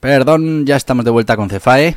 Perdón, 0.00 0.66
ya 0.66 0.76
estamos 0.76 1.04
de 1.04 1.10
vuelta 1.10 1.36
con 1.36 1.48
Cefae. 1.48 1.96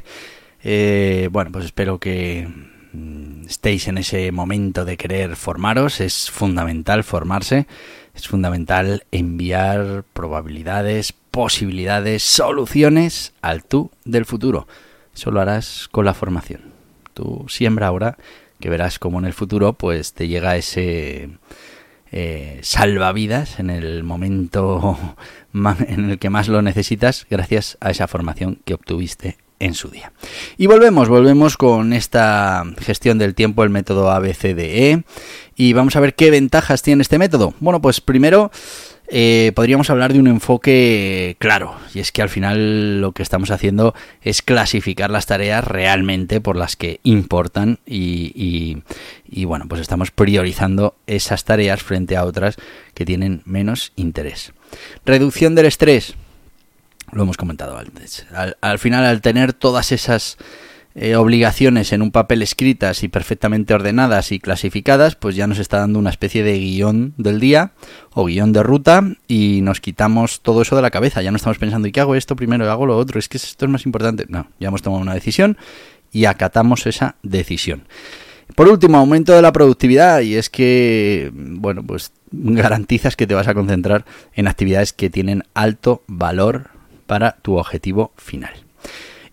Eh, 0.64 1.30
bueno, 1.32 1.52
pues 1.52 1.66
espero 1.66 2.00
que 2.00 2.48
mm, 2.92 3.46
estéis 3.48 3.88
en 3.88 3.98
ese 3.98 4.32
momento 4.32 4.86
de 4.86 4.98
querer 4.98 5.36
formaros. 5.36 6.02
Es 6.02 6.30
fundamental 6.30 7.04
formarse. 7.04 7.68
Es 8.14 8.28
fundamental 8.28 9.06
enviar 9.12 10.04
probabilidades, 10.14 11.14
posibilidades, 11.14 12.24
soluciones 12.24 13.34
al 13.42 13.64
tú 13.64 13.92
del 14.06 14.26
futuro. 14.26 14.68
Eso 15.14 15.32
lo 15.32 15.42
harás 15.42 15.88
con 15.92 16.06
la 16.06 16.14
formación. 16.14 16.62
Tú 17.14 17.46
siembra 17.48 17.88
ahora 17.88 18.18
que 18.60 18.70
verás 18.70 19.00
como 19.00 19.20
en 19.20 19.26
el 19.26 19.34
futuro 19.34 19.74
pues 19.74 20.14
te 20.14 20.28
llega 20.28 20.58
ese 20.58 21.30
eh, 22.12 22.60
salvavidas 22.62 23.60
en 23.60 23.70
el 23.70 24.04
momento 24.04 24.98
en 25.88 26.10
el 26.12 26.20
que 26.20 26.30
más 26.30 26.48
lo 26.48 26.62
necesitas 26.62 27.26
gracias 27.30 27.78
a 27.82 27.92
esa 27.92 28.08
formación 28.08 28.60
que 28.66 28.74
obtuviste 28.74 29.38
en 29.60 29.74
su 29.74 29.90
día. 29.90 30.12
Y 30.58 30.68
volvemos, 30.68 31.10
volvemos 31.10 31.58
con 31.58 31.94
esta 31.94 32.64
gestión 32.80 33.18
del 33.18 33.36
tiempo, 33.36 33.64
el 33.64 33.70
método 33.70 34.12
ABCDE, 34.12 35.04
y 35.56 35.74
vamos 35.74 35.96
a 35.96 36.00
ver 36.00 36.16
qué 36.16 36.30
ventajas 36.30 36.82
tiene 36.82 37.02
este 37.02 37.18
método. 37.18 37.54
Bueno, 37.60 37.82
pues 37.82 38.02
primero 38.02 38.52
eh, 39.08 39.52
podríamos 39.56 39.90
hablar 39.90 40.14
de 40.14 40.20
un 40.20 40.28
enfoque 40.28 41.36
claro, 41.40 41.76
y 41.94 42.00
es 42.00 42.12
que 42.12 42.22
al 42.22 42.30
final 42.30 43.02
lo 43.02 43.12
que 43.12 43.24
estamos 43.24 43.52
haciendo 43.52 43.94
es 44.22 44.42
clasificar 44.42 45.12
las 45.12 45.26
tareas 45.28 45.64
realmente 45.64 46.42
por 46.42 46.56
las 46.56 46.76
que 46.76 47.00
importan 47.04 47.80
y, 47.86 48.82
y, 49.28 49.46
bueno, 49.46 49.66
pues 49.68 49.82
estamos 49.82 50.12
priorizando 50.12 50.96
esas 51.08 51.44
tareas 51.44 51.84
frente 51.84 52.18
a 52.18 52.26
otras 52.26 52.58
que 52.94 53.06
tienen 53.06 53.42
menos 53.46 53.94
interés. 53.96 54.54
Reducción 55.06 55.56
del 55.56 55.68
estrés, 55.68 56.16
lo 57.12 57.24
hemos 57.24 57.38
comentado 57.38 57.78
antes. 57.78 58.26
al 58.62 58.80
final, 58.80 59.06
al 59.06 59.22
tener 59.22 59.54
todas 59.54 59.92
esas 59.92 60.38
eh, 60.98 61.18
obligaciones 61.18 61.92
en 61.92 62.02
un 62.02 62.12
papel 62.12 62.42
escritas 62.42 63.04
y 63.04 63.10
perfectamente 63.10 63.74
ordenadas 63.74 64.32
y 64.32 64.40
clasificadas, 64.40 65.16
pues 65.16 65.36
ya 65.36 65.46
nos 65.46 65.60
está 65.60 65.80
dando 65.80 66.00
una 66.00 66.10
especie 66.10 66.42
de 66.42 66.58
guion 66.58 67.14
del 67.18 67.42
día 67.42 67.74
o 68.14 68.26
guion 68.26 68.54
de 68.54 68.64
ruta 68.64 69.04
y 69.28 69.60
nos 69.62 69.82
quitamos 69.82 70.40
todo 70.40 70.62
eso 70.62 70.78
de 70.78 70.82
la 70.82 70.92
cabeza. 70.92 71.22
Ya 71.22 71.32
no 71.32 71.38
estamos 71.38 71.58
pensando, 71.58 71.90
¿y 71.90 71.92
qué 71.92 72.00
hago 72.00 72.16
esto 72.16 72.38
primero? 72.38 72.72
¿Hago 72.72 72.86
lo 72.86 72.98
otro? 72.98 73.20
Es 73.20 73.28
que 73.28 73.36
esto 73.36 73.66
es 73.66 73.72
más 73.72 73.86
importante. 73.86 74.26
No, 74.30 74.48
ya 74.58 74.70
hemos 74.70 74.82
tomado 74.82 75.02
una 75.02 75.14
decisión 75.14 75.58
y 76.14 76.26
acatamos 76.26 76.88
esa 76.88 77.18
decisión. 77.24 77.84
Por 78.56 78.70
último, 78.70 78.98
aumento 78.98 79.34
de 79.34 79.42
la 79.42 79.52
productividad 79.52 80.22
y 80.22 80.36
es 80.36 80.50
que, 80.50 81.30
bueno, 81.34 81.84
pues 81.84 82.14
garantizas 82.32 83.18
que 83.18 83.28
te 83.28 83.34
vas 83.34 83.50
a 83.50 83.54
concentrar 83.54 84.06
en 84.34 84.48
actividades 84.48 84.94
que 84.94 85.10
tienen 85.10 85.44
alto 85.54 86.04
valor 86.08 86.70
para 87.06 87.34
tu 87.42 87.58
objetivo 87.58 88.14
final. 88.16 88.54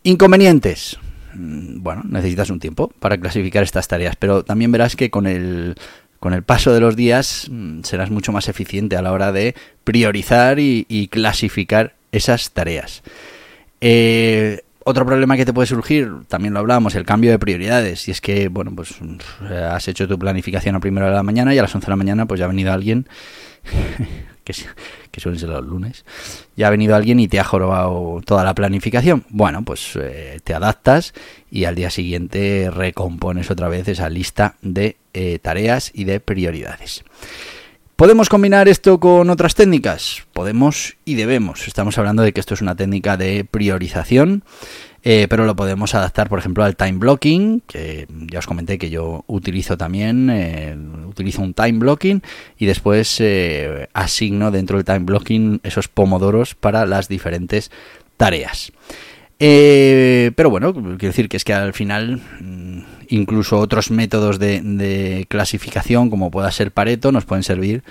Inconvenientes. 0.02 0.98
Mm, 1.34 1.82
bueno, 1.82 2.02
necesitas 2.08 2.50
un 2.50 2.60
tiempo 2.60 2.92
para 2.98 3.18
clasificar 3.18 3.62
estas 3.62 3.88
tareas, 3.88 4.16
pero 4.16 4.44
también 4.44 4.72
verás 4.72 4.96
que 4.96 5.10
con 5.10 5.26
el, 5.26 5.74
con 6.20 6.34
el 6.34 6.42
paso 6.42 6.72
de 6.72 6.80
los 6.80 6.96
días 6.96 7.48
mm, 7.50 7.82
serás 7.82 8.10
mucho 8.10 8.32
más 8.32 8.48
eficiente 8.48 8.96
a 8.96 9.02
la 9.02 9.12
hora 9.12 9.32
de 9.32 9.54
priorizar 9.84 10.58
y, 10.58 11.08
clasificar 11.10 11.94
esas 12.12 12.52
tareas. 12.52 13.02
Eh, 13.80 14.62
otro 14.84 15.06
problema 15.06 15.36
que 15.36 15.44
te 15.44 15.52
puede 15.52 15.66
surgir, 15.66 16.10
también 16.28 16.54
lo 16.54 16.60
hablábamos, 16.60 16.94
el 16.94 17.04
cambio 17.04 17.30
de 17.30 17.38
prioridades. 17.38 18.08
Y 18.08 18.10
es 18.10 18.20
que, 18.20 18.48
bueno, 18.48 18.72
pues 18.74 18.94
has 19.50 19.88
hecho 19.88 20.08
tu 20.08 20.18
planificación 20.18 20.74
a 20.74 20.80
primera 20.80 21.06
de 21.06 21.12
la 21.12 21.22
mañana 21.22 21.54
y 21.54 21.58
a 21.58 21.62
las 21.62 21.74
11 21.74 21.86
de 21.86 21.90
la 21.90 21.96
mañana 21.96 22.26
pues 22.26 22.38
ya 22.38 22.46
ha 22.46 22.48
venido 22.48 22.72
alguien 22.72 23.06
que, 24.44 24.54
que 25.10 25.20
suelen 25.20 25.38
ser 25.38 25.50
los 25.50 25.64
lunes, 25.64 26.04
ya 26.56 26.66
ha 26.66 26.70
venido 26.70 26.96
alguien 26.96 27.20
y 27.20 27.28
te 27.28 27.38
ha 27.38 27.44
jorobado 27.44 28.20
toda 28.24 28.44
la 28.44 28.54
planificación. 28.54 29.24
Bueno, 29.28 29.62
pues 29.62 29.96
eh, 29.96 30.40
te 30.42 30.54
adaptas 30.54 31.14
y 31.50 31.64
al 31.64 31.74
día 31.74 31.90
siguiente 31.90 32.70
recompones 32.70 33.50
otra 33.50 33.68
vez 33.68 33.88
esa 33.88 34.08
lista 34.08 34.56
de 34.62 34.96
eh, 35.14 35.38
tareas 35.40 35.90
y 35.94 36.04
de 36.04 36.20
prioridades. 36.20 37.04
¿Podemos 38.02 38.28
combinar 38.28 38.66
esto 38.66 38.98
con 38.98 39.30
otras 39.30 39.54
técnicas? 39.54 40.24
Podemos 40.32 40.96
y 41.04 41.14
debemos. 41.14 41.68
Estamos 41.68 41.98
hablando 41.98 42.24
de 42.24 42.32
que 42.32 42.40
esto 42.40 42.52
es 42.52 42.60
una 42.60 42.74
técnica 42.74 43.16
de 43.16 43.44
priorización 43.48 44.42
eh, 45.04 45.28
pero 45.30 45.46
lo 45.46 45.54
podemos 45.54 45.94
adaptar, 45.94 46.28
por 46.28 46.40
ejemplo, 46.40 46.64
al 46.64 46.74
time 46.74 46.98
blocking, 46.98 47.62
que 47.64 48.08
ya 48.08 48.40
os 48.40 48.46
comenté 48.48 48.76
que 48.76 48.90
yo 48.90 49.22
utilizo 49.28 49.76
también, 49.76 50.30
eh, 50.30 50.76
utilizo 51.06 51.42
un 51.42 51.54
time 51.54 51.78
blocking 51.78 52.22
y 52.58 52.66
después 52.66 53.18
eh, 53.20 53.88
asigno 53.92 54.50
dentro 54.50 54.78
del 54.78 54.84
time 54.84 55.00
blocking 55.00 55.60
esos 55.62 55.86
pomodoros 55.86 56.56
para 56.56 56.86
las 56.86 57.06
diferentes 57.06 57.70
tareas. 58.16 58.72
pero 59.38 60.50
bueno, 60.50 60.72
quiero 60.72 60.98
decir 60.98 61.28
que 61.28 61.36
es 61.36 61.44
que 61.44 61.54
al 61.54 61.72
final 61.72 62.20
mm, 62.40 62.71
incluso 63.12 63.58
otros 63.58 63.90
métodos 63.90 64.38
de 64.38 65.26
clasificación, 65.28 66.10
como 66.10 66.30
pueda 66.30 66.50
ser 66.50 66.72
Pareto, 66.72 67.12
nos 67.12 67.24
pueden 67.24 67.42
servir 67.42 67.82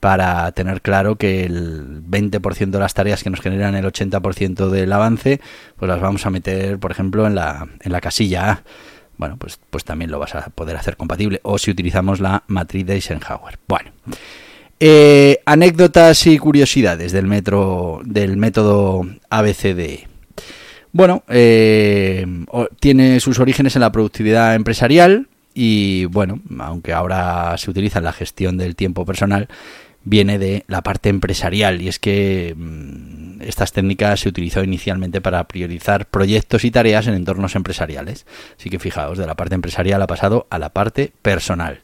para 0.00 0.50
tener 0.52 0.80
claro 0.80 1.16
que 1.16 1.44
el 1.44 2.02
20% 2.04 2.70
de 2.70 2.78
las 2.78 2.94
tareas 2.94 3.22
que 3.22 3.30
nos 3.30 3.40
generan 3.40 3.74
el 3.76 3.84
80% 3.84 4.70
del 4.70 4.92
avance, 4.92 5.40
pues 5.76 5.88
las 5.88 6.00
vamos 6.00 6.24
a 6.24 6.30
meter, 6.30 6.78
por 6.78 6.90
ejemplo, 6.90 7.26
en 7.26 7.34
la, 7.34 7.68
en 7.80 7.92
la 7.92 8.00
casilla 8.00 8.50
A. 8.50 8.62
Bueno, 9.18 9.36
pues, 9.36 9.60
pues 9.68 9.84
también 9.84 10.10
lo 10.10 10.18
vas 10.18 10.34
a 10.34 10.48
poder 10.48 10.76
hacer 10.76 10.96
compatible. 10.96 11.40
O 11.42 11.58
si 11.58 11.70
utilizamos 11.70 12.20
la 12.20 12.42
matriz 12.46 12.86
de 12.86 12.94
Eisenhower. 12.94 13.58
Bueno. 13.68 13.90
Eh, 14.82 15.42
anécdotas 15.44 16.26
y 16.26 16.38
curiosidades 16.38 17.12
del, 17.12 17.26
metro, 17.26 18.00
del 18.02 18.38
método 18.38 19.06
ABCDE. 19.28 20.09
Bueno, 20.92 21.22
eh, 21.28 22.26
tiene 22.80 23.20
sus 23.20 23.38
orígenes 23.38 23.76
en 23.76 23.80
la 23.80 23.92
productividad 23.92 24.54
empresarial 24.54 25.28
y 25.54 26.04
bueno, 26.06 26.40
aunque 26.58 26.92
ahora 26.92 27.56
se 27.58 27.70
utiliza 27.70 27.98
en 27.98 28.04
la 28.04 28.12
gestión 28.12 28.56
del 28.56 28.76
tiempo 28.76 29.04
personal, 29.04 29.48
viene 30.04 30.38
de 30.38 30.64
la 30.66 30.82
parte 30.82 31.08
empresarial 31.08 31.82
y 31.82 31.88
es 31.88 31.98
que 31.98 32.54
mm, 32.56 33.42
estas 33.42 33.72
técnicas 33.72 34.20
se 34.20 34.28
utilizó 34.28 34.62
inicialmente 34.62 35.20
para 35.20 35.46
priorizar 35.46 36.06
proyectos 36.06 36.64
y 36.64 36.70
tareas 36.70 37.06
en 37.06 37.14
entornos 37.14 37.54
empresariales. 37.56 38.26
Así 38.58 38.70
que 38.70 38.78
fijaos, 38.78 39.18
de 39.18 39.26
la 39.26 39.34
parte 39.34 39.54
empresarial 39.54 40.02
ha 40.02 40.06
pasado 40.06 40.46
a 40.50 40.58
la 40.58 40.70
parte 40.70 41.12
personal. 41.22 41.80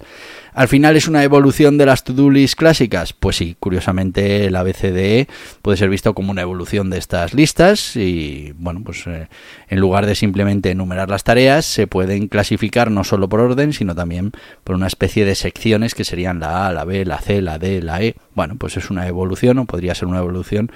¿Al 0.56 0.68
final 0.68 0.96
es 0.96 1.06
una 1.06 1.22
evolución 1.22 1.76
de 1.76 1.84
las 1.84 2.02
to-do 2.02 2.30
list 2.30 2.58
clásicas? 2.58 3.12
Pues 3.12 3.36
sí, 3.36 3.56
curiosamente 3.60 4.50
la 4.50 4.62
BCDE 4.62 5.28
puede 5.60 5.76
ser 5.76 5.90
visto 5.90 6.14
como 6.14 6.30
una 6.30 6.40
evolución 6.40 6.88
de 6.88 6.96
estas 6.96 7.34
listas 7.34 7.94
y, 7.94 8.54
bueno, 8.56 8.80
pues 8.82 9.06
eh, 9.06 9.28
en 9.68 9.80
lugar 9.80 10.06
de 10.06 10.14
simplemente 10.14 10.70
enumerar 10.70 11.10
las 11.10 11.24
tareas, 11.24 11.66
se 11.66 11.86
pueden 11.86 12.28
clasificar 12.28 12.90
no 12.90 13.04
solo 13.04 13.28
por 13.28 13.40
orden, 13.40 13.74
sino 13.74 13.94
también 13.94 14.32
por 14.64 14.76
una 14.76 14.86
especie 14.86 15.26
de 15.26 15.34
secciones 15.34 15.94
que 15.94 16.04
serían 16.04 16.40
la 16.40 16.66
A, 16.66 16.72
la 16.72 16.86
B, 16.86 17.04
la 17.04 17.20
C, 17.20 17.42
la 17.42 17.58
D, 17.58 17.82
la 17.82 18.02
E. 18.02 18.05
Bueno, 18.34 18.56
pues 18.56 18.76
es 18.76 18.90
una 18.90 19.06
evolución 19.08 19.58
o 19.58 19.64
podría 19.64 19.94
ser 19.94 20.08
una 20.08 20.18
evolución 20.18 20.70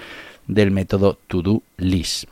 del 0.46 0.70
método 0.70 1.18
to-do 1.28 1.62
list. 1.76 2.24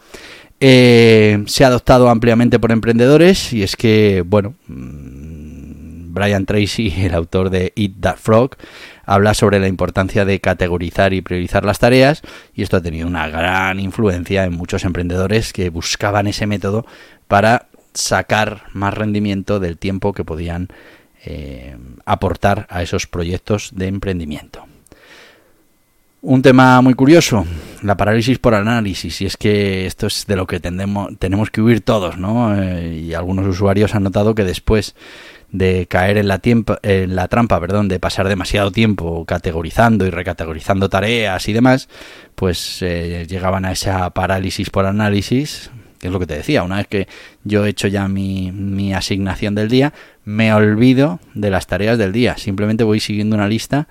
Eh, 0.60 1.44
se 1.46 1.64
ha 1.64 1.68
adoptado 1.68 2.08
ampliamente 2.08 2.58
por 2.58 2.72
emprendedores 2.72 3.52
y 3.52 3.62
es 3.62 3.76
que, 3.76 4.24
bueno, 4.26 4.54
Brian 4.66 6.46
Tracy, 6.46 6.92
el 7.04 7.14
autor 7.14 7.50
de 7.50 7.72
Eat 7.76 7.92
That 8.00 8.16
Frog, 8.16 8.56
habla 9.04 9.34
sobre 9.34 9.60
la 9.60 9.68
importancia 9.68 10.24
de 10.24 10.40
categorizar 10.40 11.12
y 11.14 11.22
priorizar 11.22 11.64
las 11.64 11.78
tareas 11.78 12.22
y 12.54 12.62
esto 12.62 12.76
ha 12.76 12.82
tenido 12.82 13.06
una 13.06 13.28
gran 13.28 13.78
influencia 13.80 14.44
en 14.44 14.54
muchos 14.54 14.84
emprendedores 14.84 15.52
que 15.52 15.70
buscaban 15.70 16.26
ese 16.26 16.46
método 16.46 16.84
para 17.28 17.68
sacar 17.94 18.64
más 18.72 18.94
rendimiento 18.94 19.60
del 19.60 19.78
tiempo 19.78 20.12
que 20.12 20.24
podían 20.24 20.68
eh, 21.24 21.76
aportar 22.04 22.66
a 22.70 22.82
esos 22.82 23.06
proyectos 23.06 23.70
de 23.74 23.86
emprendimiento. 23.86 24.66
Un 26.20 26.42
tema 26.42 26.80
muy 26.80 26.94
curioso, 26.94 27.46
la 27.80 27.96
parálisis 27.96 28.40
por 28.40 28.52
análisis, 28.52 29.20
y 29.20 29.26
es 29.26 29.36
que 29.36 29.86
esto 29.86 30.08
es 30.08 30.26
de 30.26 30.34
lo 30.34 30.48
que 30.48 30.58
tenemos 30.58 31.50
que 31.52 31.62
huir 31.62 31.80
todos, 31.80 32.18
¿no? 32.18 32.60
Eh, 32.60 33.04
y 33.06 33.14
algunos 33.14 33.46
usuarios 33.46 33.94
han 33.94 34.02
notado 34.02 34.34
que 34.34 34.42
después 34.42 34.96
de 35.52 35.86
caer 35.88 36.18
en 36.18 36.26
la, 36.26 36.40
en 36.42 37.14
la 37.14 37.28
trampa, 37.28 37.60
perdón, 37.60 37.86
de 37.86 38.00
pasar 38.00 38.28
demasiado 38.28 38.72
tiempo 38.72 39.24
categorizando 39.26 40.06
y 40.06 40.10
recategorizando 40.10 40.88
tareas 40.88 41.48
y 41.48 41.52
demás, 41.52 41.88
pues 42.34 42.82
eh, 42.82 43.24
llegaban 43.28 43.64
a 43.64 43.70
esa 43.70 44.10
parálisis 44.10 44.70
por 44.70 44.86
análisis, 44.86 45.70
que 46.00 46.08
es 46.08 46.12
lo 46.12 46.18
que 46.18 46.26
te 46.26 46.34
decía, 46.34 46.64
una 46.64 46.78
vez 46.78 46.88
que 46.88 47.06
yo 47.44 47.64
he 47.64 47.68
hecho 47.68 47.86
ya 47.86 48.08
mi, 48.08 48.50
mi 48.50 48.92
asignación 48.92 49.54
del 49.54 49.68
día, 49.68 49.94
me 50.24 50.52
olvido 50.52 51.20
de 51.34 51.50
las 51.50 51.68
tareas 51.68 51.96
del 51.96 52.10
día, 52.10 52.36
simplemente 52.38 52.82
voy 52.82 52.98
siguiendo 52.98 53.36
una 53.36 53.46
lista 53.46 53.86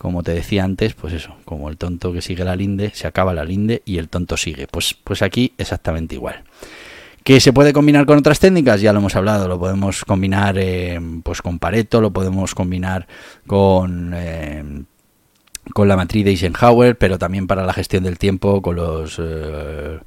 como 0.00 0.22
te 0.22 0.32
decía 0.32 0.64
antes, 0.64 0.94
pues 0.94 1.12
eso, 1.12 1.36
como 1.44 1.68
el 1.68 1.76
tonto 1.76 2.10
que 2.10 2.22
sigue 2.22 2.42
la 2.42 2.56
linde, 2.56 2.90
se 2.94 3.06
acaba 3.06 3.34
la 3.34 3.44
linde 3.44 3.82
y 3.84 3.98
el 3.98 4.08
tonto 4.08 4.38
sigue. 4.38 4.66
Pues, 4.66 4.94
pues 4.94 5.20
aquí 5.20 5.52
exactamente 5.58 6.14
igual. 6.14 6.42
¿Que 7.22 7.38
se 7.38 7.52
puede 7.52 7.74
combinar 7.74 8.06
con 8.06 8.16
otras 8.16 8.40
técnicas? 8.40 8.80
Ya 8.80 8.94
lo 8.94 9.00
hemos 9.00 9.14
hablado, 9.14 9.46
lo 9.46 9.58
podemos 9.58 10.06
combinar 10.06 10.56
eh, 10.56 10.98
pues 11.22 11.42
con 11.42 11.58
Pareto, 11.58 12.00
lo 12.00 12.14
podemos 12.14 12.54
combinar 12.54 13.06
con, 13.46 14.12
eh, 14.14 14.84
con 15.74 15.86
la 15.86 15.96
matriz 15.96 16.24
de 16.24 16.30
Eisenhower, 16.30 16.96
pero 16.96 17.18
también 17.18 17.46
para 17.46 17.66
la 17.66 17.74
gestión 17.74 18.02
del 18.02 18.16
tiempo 18.16 18.62
con 18.62 18.76
los, 18.76 19.20
eh, 19.22 19.98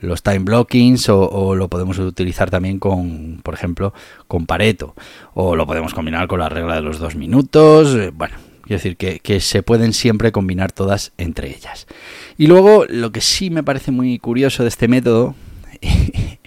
los 0.00 0.22
time 0.22 0.38
blockings 0.38 1.10
o, 1.10 1.54
lo 1.54 1.68
podemos 1.68 1.98
utilizar 1.98 2.48
también 2.48 2.78
con, 2.78 3.40
por 3.42 3.52
ejemplo, 3.52 3.92
con 4.28 4.46
Pareto 4.46 4.94
o 5.34 5.56
lo 5.56 5.66
podemos 5.66 5.92
combinar 5.92 6.26
con 6.26 6.40
la 6.40 6.48
regla 6.48 6.76
de 6.76 6.80
los 6.80 6.98
dos 6.98 7.16
minutos. 7.16 7.98
bueno, 8.14 8.36
quiero 8.62 8.78
decir 8.78 8.96
que, 8.96 9.20
que 9.20 9.40
se 9.40 9.62
pueden 9.62 9.92
siempre 9.92 10.32
combinar 10.32 10.72
todas 10.72 11.12
entre 11.18 11.48
ellas. 11.48 11.86
Y 12.38 12.46
luego 12.46 12.86
lo 12.88 13.12
que 13.12 13.20
sí 13.20 13.50
me 13.50 13.62
parece 13.62 13.90
muy 13.90 14.18
curioso 14.18 14.62
de 14.62 14.68
este 14.68 14.88
método 14.88 15.34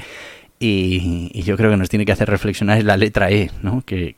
Y, 0.58 1.43
yo 1.43 1.58
creo 1.58 1.69
que 1.69 1.78
nos 1.78 1.89
tiene 1.89 2.06
que 2.06 2.13
hacer 2.13 2.30
reflexionar 2.30 2.78
es 2.78 2.86
la 2.86 2.95
letra 2.95 3.30
E, 3.30 3.51
¿no? 3.62 3.84
que, 3.86 4.15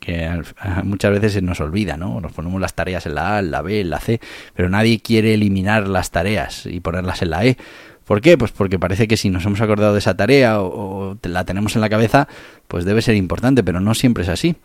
muchas 0.83 1.11
veces 1.11 1.33
se 1.33 1.41
nos 1.41 1.59
olvida, 1.59 1.97
¿no? 1.97 2.21
Nos 2.21 2.31
ponemos 2.31 2.61
las 2.61 2.75
tareas 2.75 3.05
en 3.05 3.15
la 3.15 3.37
A, 3.37 3.39
en 3.39 3.51
la 3.51 3.61
B, 3.61 3.81
en 3.81 3.89
la 3.89 3.99
C, 3.99 4.19
pero 4.53 4.69
nadie 4.69 4.99
quiere 4.99 5.33
eliminar 5.33 5.87
las 5.87 6.11
tareas 6.11 6.65
y 6.65 6.79
ponerlas 6.79 7.21
en 7.21 7.31
la 7.31 7.45
E. 7.45 7.57
¿Por 8.05 8.21
qué? 8.21 8.37
Pues 8.37 8.51
porque 8.51 8.79
parece 8.79 9.07
que 9.07 9.17
si 9.17 9.29
nos 9.29 9.45
hemos 9.45 9.59
acordado 9.59 9.93
de 9.93 9.99
esa 9.99 10.15
tarea 10.15 10.61
o, 10.61 11.17
la 11.23 11.43
tenemos 11.43 11.75
en 11.75 11.81
la 11.81 11.89
cabeza, 11.89 12.27
pues 12.67 12.85
debe 12.85 13.01
ser 13.01 13.15
importante, 13.15 13.63
pero 13.63 13.81
no 13.81 13.93
siempre 13.95 14.23
es 14.23 14.29
así. 14.29 14.55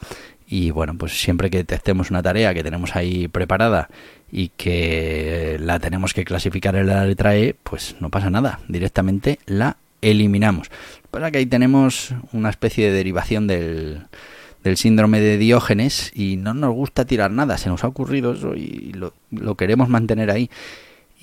Y 0.53 0.71
bueno, 0.71 0.95
pues 0.99 1.19
siempre 1.19 1.49
que 1.49 1.65
testemos 1.65 2.11
una 2.11 2.23
tarea 2.23 2.53
que 2.53 2.63
tenemos 2.63 2.95
ahí 2.95 3.27
preparada 3.27 3.89
y 4.31 4.49
que 4.49 5.57
la 5.59 5.79
tenemos 5.79 6.13
que 6.13 6.27
clasificar 6.27 6.77
en 6.77 6.89
la 6.89 7.07
letra 7.07 7.35
E, 7.35 7.57
pues 7.63 7.97
no 8.01 8.11
pasa 8.11 8.29
nada, 8.29 8.61
directamente 8.69 9.39
la 9.47 9.79
eliminamos. 10.03 10.71
Para 11.11 11.31
que 11.31 11.39
ahí 11.39 11.47
tenemos 11.47 12.15
una 12.35 12.51
especie 12.51 12.89
de 12.89 12.93
derivación 12.93 13.47
del, 13.47 14.03
del 14.63 14.77
síndrome 14.77 15.21
de 15.21 15.39
Diógenes 15.39 16.13
y 16.15 16.37
no 16.37 16.53
nos 16.53 16.75
gusta 16.75 17.07
tirar 17.07 17.31
nada, 17.31 17.57
se 17.57 17.71
nos 17.71 17.83
ha 17.83 17.89
ocurrido 17.89 18.35
eso 18.35 18.55
y 18.55 18.93
lo, 18.93 19.15
lo, 19.31 19.55
queremos 19.55 19.89
mantener 19.89 20.31
ahí. 20.31 20.51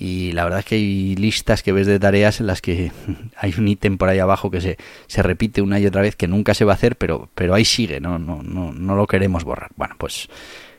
Y 0.00 0.32
la 0.32 0.44
verdad 0.44 0.60
es 0.60 0.64
que 0.64 0.76
hay 0.76 1.14
listas 1.14 1.62
que 1.62 1.72
ves 1.72 1.86
de 1.86 2.00
tareas 2.00 2.40
en 2.40 2.46
las 2.46 2.62
que 2.62 2.90
hay 3.36 3.54
un 3.58 3.68
ítem 3.68 3.98
por 3.98 4.08
ahí 4.08 4.18
abajo 4.18 4.50
que 4.50 4.62
se, 4.62 4.78
se 5.06 5.22
repite 5.22 5.60
una 5.60 5.78
y 5.78 5.84
otra 5.84 6.00
vez 6.00 6.16
que 6.16 6.26
nunca 6.26 6.54
se 6.54 6.64
va 6.64 6.72
a 6.72 6.76
hacer, 6.76 6.96
pero, 6.96 7.28
pero 7.34 7.54
ahí 7.54 7.66
sigue, 7.66 8.00
no, 8.00 8.18
no, 8.18 8.42
no, 8.42 8.72
no 8.72 8.96
lo 8.96 9.06
queremos 9.06 9.44
borrar. 9.44 9.70
Bueno, 9.76 9.96
pues 9.98 10.30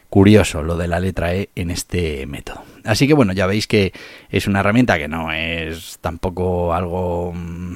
curioso 0.10 0.64
lo 0.64 0.76
de 0.76 0.88
la 0.88 1.00
letra 1.00 1.36
E 1.36 1.50
en 1.56 1.70
este 1.70 2.26
método. 2.26 2.64
Así 2.84 3.08
que 3.08 3.14
bueno, 3.14 3.32
ya 3.32 3.46
veis 3.46 3.68
que 3.68 3.94
es 4.32 4.48
una 4.48 4.62
herramienta 4.62 4.98
que 4.98 5.08
no 5.08 5.32
es 5.32 6.00
tampoco 6.02 6.74
algo 6.74 7.32
mm, 7.36 7.76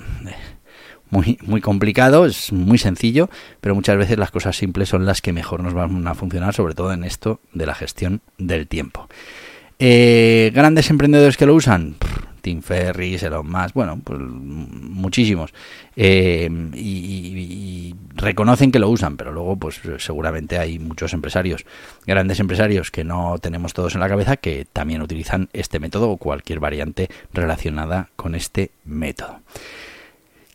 muy, 1.12 1.38
muy 1.44 1.62
complicado, 1.62 2.26
es 2.26 2.52
muy 2.52 2.80
sencillo, 2.80 3.30
pero 3.62 3.76
muchas 3.76 3.98
veces 3.98 4.18
las 4.18 4.32
cosas 4.32 4.58
simples 4.58 4.90
son 4.90 5.06
las 5.06 5.22
que 5.22 5.32
mejor 5.32 5.62
nos 5.62 5.76
van 5.76 6.08
a 6.08 6.16
funcionar, 6.16 6.56
sobre 6.56 6.74
todo 6.74 6.92
en 6.92 7.04
esto 7.04 7.40
de 7.54 7.68
la 7.68 7.76
gestión 7.76 8.22
del 8.40 8.68
tiempo. 8.68 9.08
Eh, 9.80 10.52
grandes 10.54 10.90
emprendedores 10.90 11.38
que 11.38 11.46
lo 11.46 11.54
usan, 11.54 11.96
Tim 12.42 12.62
Ferris, 12.62 13.24
Elon 13.24 13.50
Musk, 13.50 13.74
bueno, 13.74 14.00
pues 14.04 14.20
muchísimos. 14.20 15.52
Eh, 15.96 16.50
y, 16.76 17.96
reconocen 18.14 18.72
que 18.72 18.80
lo 18.80 18.90
usan, 18.90 19.18
pero 19.18 19.32
luego 19.32 19.58
pues 19.58 19.82
seguramente 19.98 20.58
hay 20.58 20.80
muchos 20.80 21.14
empresarios, 21.14 21.66
grandes 22.06 22.40
empresarios 22.40 22.90
que 22.90 23.04
no 23.04 23.38
tenemos 23.40 23.74
todos 23.74 23.96
en 23.96 24.02
la 24.02 24.08
cabeza 24.08 24.38
que 24.38 24.66
también 24.72 25.02
utilizan 25.02 25.50
este 25.54 25.80
método 25.80 26.10
o 26.10 26.18
cualquier 26.18 26.60
variante 26.60 27.10
relacionada 27.34 28.10
con 28.16 28.36
este 28.36 28.72
método. 28.86 29.40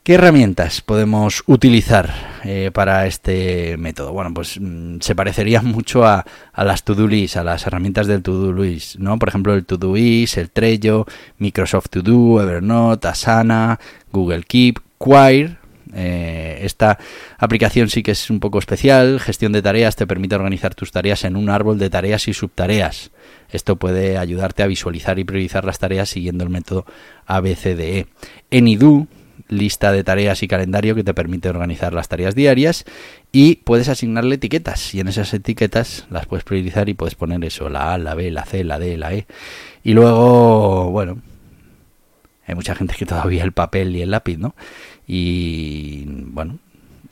¿Qué 0.02 0.14
herramientas 0.14 0.80
podemos 0.80 1.42
utilizar 1.46 2.10
eh, 2.42 2.70
para 2.72 3.06
este 3.06 3.76
método? 3.76 4.14
Bueno, 4.14 4.32
pues 4.32 4.58
mm, 4.58 5.00
se 5.00 5.14
parecería 5.14 5.60
mucho 5.62 6.06
a, 6.06 6.24
las 6.56 6.84
To-Do 6.84 7.06
a 7.06 7.44
las 7.44 7.66
herramientas 7.66 8.06
del 8.06 8.22
To-Do 8.22 8.50
List, 8.54 8.96
¿no? 8.96 9.18
Por 9.18 9.28
ejemplo, 9.28 9.52
el 9.52 9.66
Todoist, 9.66 10.38
el 10.38 10.50
Trello, 10.50 11.04
Microsoft 11.36 11.90
To 11.90 12.00
Do, 12.00 12.40
Evernote, 12.40 13.08
Asana, 13.08 13.78
Google 14.10 14.44
Keep, 14.44 14.80
Quire. 14.98 15.58
Eh, 15.92 16.60
esta 16.62 16.98
aplicación 17.36 17.90
sí 17.90 18.02
que 18.02 18.12
es 18.12 18.30
un 18.30 18.40
poco 18.40 18.58
especial. 18.58 19.20
Gestión 19.20 19.52
de 19.52 19.60
tareas 19.60 19.96
te 19.96 20.06
permite 20.06 20.34
organizar 20.34 20.74
tus 20.74 20.92
tareas 20.92 21.24
en 21.24 21.36
un 21.36 21.50
árbol 21.50 21.78
de 21.78 21.90
tareas 21.90 22.26
y 22.26 22.32
subtareas. 22.32 23.10
Esto 23.50 23.76
puede 23.76 24.16
ayudarte 24.16 24.62
a 24.62 24.66
visualizar 24.66 25.18
y 25.18 25.24
priorizar 25.24 25.66
las 25.66 25.78
tareas 25.78 26.08
siguiendo 26.08 26.42
el 26.42 26.48
método 26.48 26.86
ABCDE. 27.26 28.06
Enidu 28.50 29.06
lista 29.50 29.92
de 29.92 30.04
tareas 30.04 30.42
y 30.42 30.48
calendario 30.48 30.94
que 30.94 31.04
te 31.04 31.14
permite 31.14 31.48
organizar 31.48 31.92
las 31.92 32.08
tareas 32.08 32.34
diarias 32.34 32.84
y 33.32 33.56
puedes 33.56 33.88
asignarle 33.88 34.36
etiquetas 34.36 34.94
y 34.94 35.00
en 35.00 35.08
esas 35.08 35.34
etiquetas 35.34 36.06
las 36.10 36.26
puedes 36.26 36.44
priorizar 36.44 36.88
y 36.88 36.94
puedes 36.94 37.14
poner 37.14 37.44
eso, 37.44 37.68
la 37.68 37.94
A, 37.94 37.98
la 37.98 38.14
B, 38.14 38.30
la 38.30 38.44
C, 38.44 38.64
la 38.64 38.78
D, 38.78 38.96
la 38.96 39.12
E. 39.12 39.26
Y 39.84 39.92
luego, 39.92 40.90
bueno, 40.90 41.20
hay 42.46 42.54
mucha 42.54 42.74
gente 42.74 42.94
que 42.96 43.06
todavía 43.06 43.44
el 43.44 43.52
papel 43.52 43.94
y 43.94 44.02
el 44.02 44.10
lápiz, 44.10 44.38
¿no? 44.38 44.54
Y 45.06 46.04
bueno, 46.06 46.58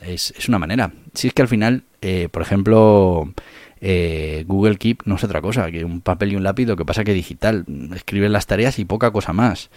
es, 0.01 0.33
es 0.37 0.49
una 0.49 0.59
manera. 0.59 0.93
Si 1.15 1.29
es 1.29 1.35
que 1.35 1.43
al 1.43 1.49
final, 1.49 1.85
eh, 2.01 2.29
por 2.31 2.43
ejemplo, 2.43 3.33
eh, 3.81 4.45
Google 4.47 4.77
Keep 4.77 5.03
no 5.05 5.17
es 5.17 5.25
otra 5.25 5.41
cosa 5.41 5.71
que 5.71 5.85
un 5.85 6.01
papel 6.01 6.33
y 6.33 6.37
un 6.37 6.43
lápiz, 6.43 6.67
lo 6.67 6.77
que 6.77 6.85
pasa 6.85 7.05
que 7.05 7.15
digital, 7.15 7.65
escribe 7.95 8.29
las 8.29 8.47
tareas 8.47 8.79
y 8.79 8.85
poca 8.85 9.11
cosa 9.11 9.33
más. 9.33 9.71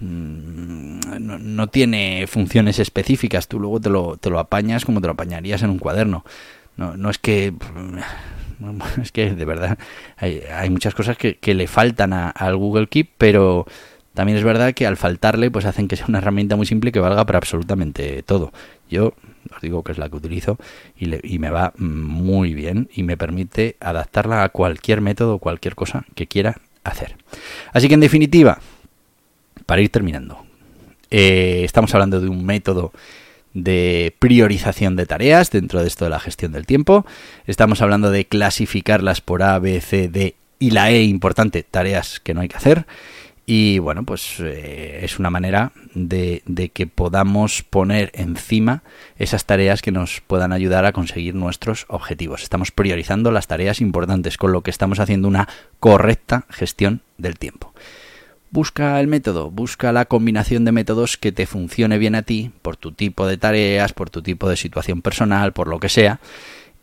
Mm, 0.00 1.00
no, 1.20 1.66
tiene 1.68 2.26
funciones 2.26 2.78
específicas, 2.78 3.48
tú 3.48 3.60
luego 3.60 3.80
te 3.80 3.90
lo, 3.90 4.16
te 4.16 4.30
lo 4.30 4.38
apañas 4.38 4.84
como 4.84 5.00
te 5.00 5.06
lo 5.06 5.12
apañarías 5.12 5.62
en 5.62 5.70
un 5.70 5.78
cuaderno. 5.78 6.24
No, 6.76 6.96
no 6.96 7.10
es 7.10 7.18
que 7.18 7.52
es 9.02 9.12
que 9.12 9.34
de 9.34 9.44
verdad 9.44 9.78
hay, 10.16 10.42
hay 10.52 10.70
muchas 10.70 10.94
cosas 10.94 11.16
que, 11.16 11.36
que 11.36 11.54
le 11.54 11.66
faltan 11.66 12.12
al 12.12 12.56
Google 12.56 12.88
Keep, 12.88 13.10
pero 13.18 13.66
también 14.14 14.36
es 14.36 14.44
verdad 14.44 14.74
que 14.74 14.86
al 14.86 14.96
faltarle, 14.96 15.50
pues 15.50 15.64
hacen 15.64 15.88
que 15.88 15.96
sea 15.96 16.06
una 16.08 16.18
herramienta 16.18 16.56
muy 16.56 16.66
simple 16.66 16.92
que 16.92 17.00
valga 17.00 17.24
para 17.24 17.38
absolutamente 17.38 18.22
todo. 18.22 18.52
Yo 18.90 19.14
os 19.54 19.60
digo 19.60 19.82
que 19.82 19.92
es 19.92 19.98
la 19.98 20.08
que 20.08 20.16
utilizo 20.16 20.58
y, 20.96 21.38
me 21.38 21.50
va 21.50 21.72
muy 21.78 22.54
bien 22.54 22.88
y 22.94 23.02
me 23.02 23.16
permite 23.16 23.76
adaptarla 23.80 24.44
a 24.44 24.48
cualquier 24.50 25.00
método 25.00 25.38
cualquier 25.38 25.74
cosa 25.74 26.04
que 26.14 26.26
quiera 26.26 26.60
hacer. 26.84 27.16
Así 27.72 27.88
que 27.88 27.94
en 27.94 28.00
definitiva, 28.00 28.60
para 29.66 29.82
ir 29.82 29.90
terminando, 29.90 30.44
eh, 31.10 31.62
estamos 31.64 31.94
hablando 31.94 32.20
de 32.20 32.28
un 32.28 32.44
método 32.44 32.92
de 33.54 34.14
priorización 34.18 34.96
de 34.96 35.06
tareas 35.06 35.50
dentro 35.50 35.80
de 35.80 35.88
esto 35.88 36.04
de 36.04 36.10
la 36.10 36.20
gestión 36.20 36.52
del 36.52 36.66
tiempo. 36.66 37.04
Estamos 37.46 37.82
hablando 37.82 38.10
de 38.10 38.24
clasificarlas 38.24 39.20
por 39.20 39.42
A, 39.42 39.58
B, 39.58 39.80
C, 39.80 40.08
D 40.08 40.36
y 40.58 40.70
la 40.70 40.90
E 40.90 41.02
importante, 41.02 41.62
tareas 41.62 42.20
que 42.20 42.34
no 42.34 42.40
hay 42.40 42.48
que 42.48 42.56
hacer. 42.56 42.86
Y 43.44 43.80
bueno, 43.80 44.04
pues 44.04 44.36
eh, 44.38 45.00
es 45.02 45.18
una 45.18 45.28
manera 45.28 45.72
de, 45.94 46.42
de, 46.46 46.68
que 46.68 46.86
podamos 46.86 47.64
poner 47.64 48.12
encima 48.14 48.84
esas 49.18 49.44
tareas 49.44 49.82
que 49.82 49.90
nos 49.90 50.20
puedan 50.20 50.52
ayudar 50.52 50.84
a 50.84 50.92
conseguir 50.92 51.34
nuestros 51.34 51.84
objetivos. 51.88 52.44
Estamos 52.44 52.70
priorizando 52.70 53.32
las 53.32 53.48
tareas 53.48 53.80
importantes, 53.80 54.36
con 54.38 54.52
lo 54.52 54.62
que 54.62 54.70
estamos 54.70 55.00
haciendo 55.00 55.26
una 55.26 55.48
correcta 55.80 56.46
gestión 56.50 57.02
del 57.18 57.36
tiempo. 57.38 57.74
Busca 58.52 59.00
el 59.00 59.06
método, 59.06 59.50
busca 59.50 59.92
la 59.92 60.04
combinación 60.04 60.66
de 60.66 60.72
métodos 60.72 61.16
que 61.16 61.32
te 61.32 61.46
funcione 61.46 61.96
bien 61.96 62.14
a 62.14 62.20
ti, 62.20 62.50
por 62.60 62.76
tu 62.76 62.92
tipo 62.92 63.26
de 63.26 63.38
tareas, 63.38 63.94
por 63.94 64.10
tu 64.10 64.20
tipo 64.20 64.46
de 64.46 64.58
situación 64.58 65.00
personal, 65.00 65.54
por 65.54 65.68
lo 65.68 65.80
que 65.80 65.88
sea, 65.88 66.20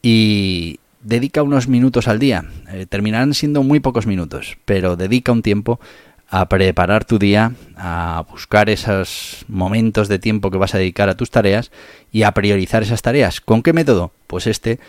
y 0.02 0.80
dedica 1.02 1.44
unos 1.44 1.68
minutos 1.68 2.08
al 2.08 2.18
día. 2.18 2.44
Eh, 2.72 2.88
terminarán 2.90 3.36
siendo 3.36 3.62
muy 3.62 3.80
pocos 3.82 4.08
minutos, 4.08 4.58
pero 4.66 4.96
dedica 4.96 5.32
un 5.32 5.44
tiempo 5.44 5.80
a 6.28 6.50
preparar 6.50 7.06
tu 7.06 7.20
día, 7.20 7.54
a 7.76 8.26
buscar 8.32 8.72
esos 8.72 9.46
momentos 9.48 10.08
de 10.08 10.18
tiempo 10.18 10.50
que 10.50 10.58
vas 10.58 10.74
a 10.74 10.80
dedicar 10.80 11.08
a 11.08 11.18
tus 11.18 11.30
tareas 11.30 11.70
y 12.12 12.24
a 12.24 12.32
priorizar 12.32 12.82
esas 12.82 13.04
tareas. 13.04 13.42
¿Con 13.42 13.62
qué 13.62 13.74
método? 13.74 14.12
Pues 14.26 14.48
este 14.48 14.80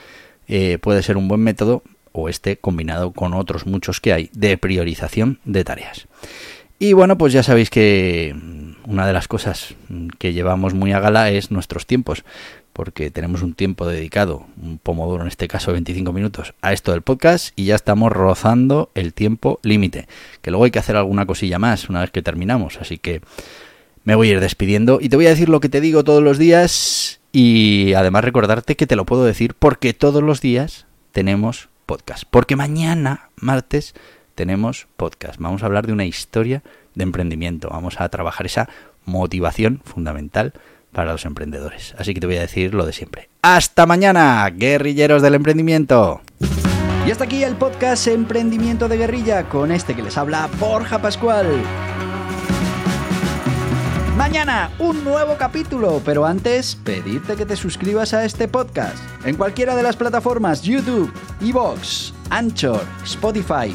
eh, 0.49 0.79
puede 0.81 1.03
ser 1.03 1.19
un 1.19 1.29
buen 1.29 1.43
método 1.43 1.83
o 2.13 2.31
este 2.31 2.57
combinado 2.57 3.13
con 3.13 3.35
otros 3.35 3.67
muchos 3.67 4.01
que 4.01 4.15
hay 4.15 4.31
de 4.33 4.57
priorización 4.57 5.41
de 5.45 5.63
tareas. 5.63 6.09
Y 6.83 6.95
bueno, 6.95 7.19
pues 7.19 7.35
ya 7.35 7.43
sabéis 7.43 7.69
que 7.69 8.35
una 8.87 9.07
de 9.07 9.13
las 9.13 9.29
cosas 9.29 9.75
que 10.19 10.33
llevamos 10.33 10.73
muy 10.73 10.93
a 10.93 10.99
gala 10.99 11.31
es 11.31 11.51
nuestros 11.51 11.87
tiempos 11.87 12.25
porque 12.73 13.11
tenemos 13.11 13.43
un 13.43 13.53
tiempo 13.53 13.87
dedicado, 13.87 14.47
un 14.63 14.79
pomodoro 14.79 15.21
en 15.21 15.29
este 15.29 15.47
caso 15.47 15.73
25 15.73 16.11
minutos, 16.15 16.55
a 16.63 16.73
esto 16.73 16.93
del 16.93 17.03
podcast 17.03 17.53
y 17.55 17.67
ya 17.67 17.75
estamos 17.75 18.11
rozando 18.11 18.91
el 18.95 19.13
tiempo 19.13 19.61
límite, 19.63 20.09
que 20.41 20.51
luego 20.51 20.65
hay 20.65 20.71
que 20.71 20.79
hacer 20.79 20.97
alguna 20.97 21.27
cosilla 21.27 21.59
más 21.59 21.91
una 21.91 22.01
vez 22.01 22.11
que 22.13 22.23
terminamos, 22.23 22.79
así 22.81 22.97
que 22.97 23.21
me 24.05 24.15
voy 24.15 24.31
a 24.31 24.33
ir 24.33 24.41
despidiendo 24.41 25.01
y 25.03 25.11
te 25.11 25.17
voy 25.17 25.27
a 25.27 25.31
decir 25.31 25.51
lo 25.51 25.61
que 25.61 25.69
te 25.69 25.83
digo 25.83 26.03
todos 26.03 26.23
los 26.23 26.39
días 26.39 27.21
y 27.31 27.93
además 27.93 28.25
recordarte 28.25 28.75
que 28.77 28.87
te 28.87 28.97
lo 28.97 29.05
puedo 29.05 29.27
decir 29.27 29.53
porque 29.53 29.93
todos 29.93 30.23
los 30.23 30.41
días 30.41 30.87
tenemos 31.13 31.69
podcast, 31.85 32.25
porque 32.31 32.57
mañana, 32.57 33.29
martes, 33.37 33.95
tenemos 34.41 34.87
podcast. 34.97 35.39
Vamos 35.39 35.63
a 35.63 35.67
hablar 35.67 35.87
de 35.87 35.93
una 35.93 36.07
historia 36.07 36.63
de 36.95 37.03
emprendimiento, 37.03 37.69
vamos 37.69 38.01
a 38.01 38.09
trabajar 38.09 38.47
esa 38.47 38.71
motivación 39.05 39.83
fundamental 39.85 40.55
para 40.93 41.13
los 41.13 41.27
emprendedores. 41.27 41.95
Así 41.99 42.15
que 42.15 42.21
te 42.21 42.27
voy 42.27 42.39
a 42.39 42.41
decir 42.41 42.73
lo 42.73 42.87
de 42.87 42.95
siempre. 42.95 43.29
Hasta 43.43 43.85
mañana, 43.85 44.49
guerrilleros 44.49 45.21
del 45.21 45.35
emprendimiento. 45.35 46.23
Y 47.07 47.11
hasta 47.11 47.25
aquí 47.25 47.45
el 47.45 47.55
podcast 47.57 48.07
Emprendimiento 48.07 48.89
de 48.89 48.97
Guerrilla 48.97 49.47
con 49.47 49.73
este 49.73 49.95
que 49.95 50.03
les 50.03 50.17
habla 50.17 50.49
Borja 50.59 51.03
Pascual. 51.03 51.47
Mañana 54.17 54.71
un 54.79 55.05
nuevo 55.05 55.37
capítulo, 55.37 56.01
pero 56.03 56.25
antes 56.25 56.77
pedirte 56.77 57.37
que 57.37 57.45
te 57.45 57.57
suscribas 57.57 58.15
a 58.15 58.25
este 58.25 58.49
podcast 58.49 58.97
en 59.27 59.37
cualquiera 59.37 59.77
de 59.77 59.83
las 59.83 59.97
plataformas 59.97 60.63
YouTube, 60.63 61.13
Evox, 61.43 62.15
Anchor, 62.31 62.83
Spotify, 63.05 63.75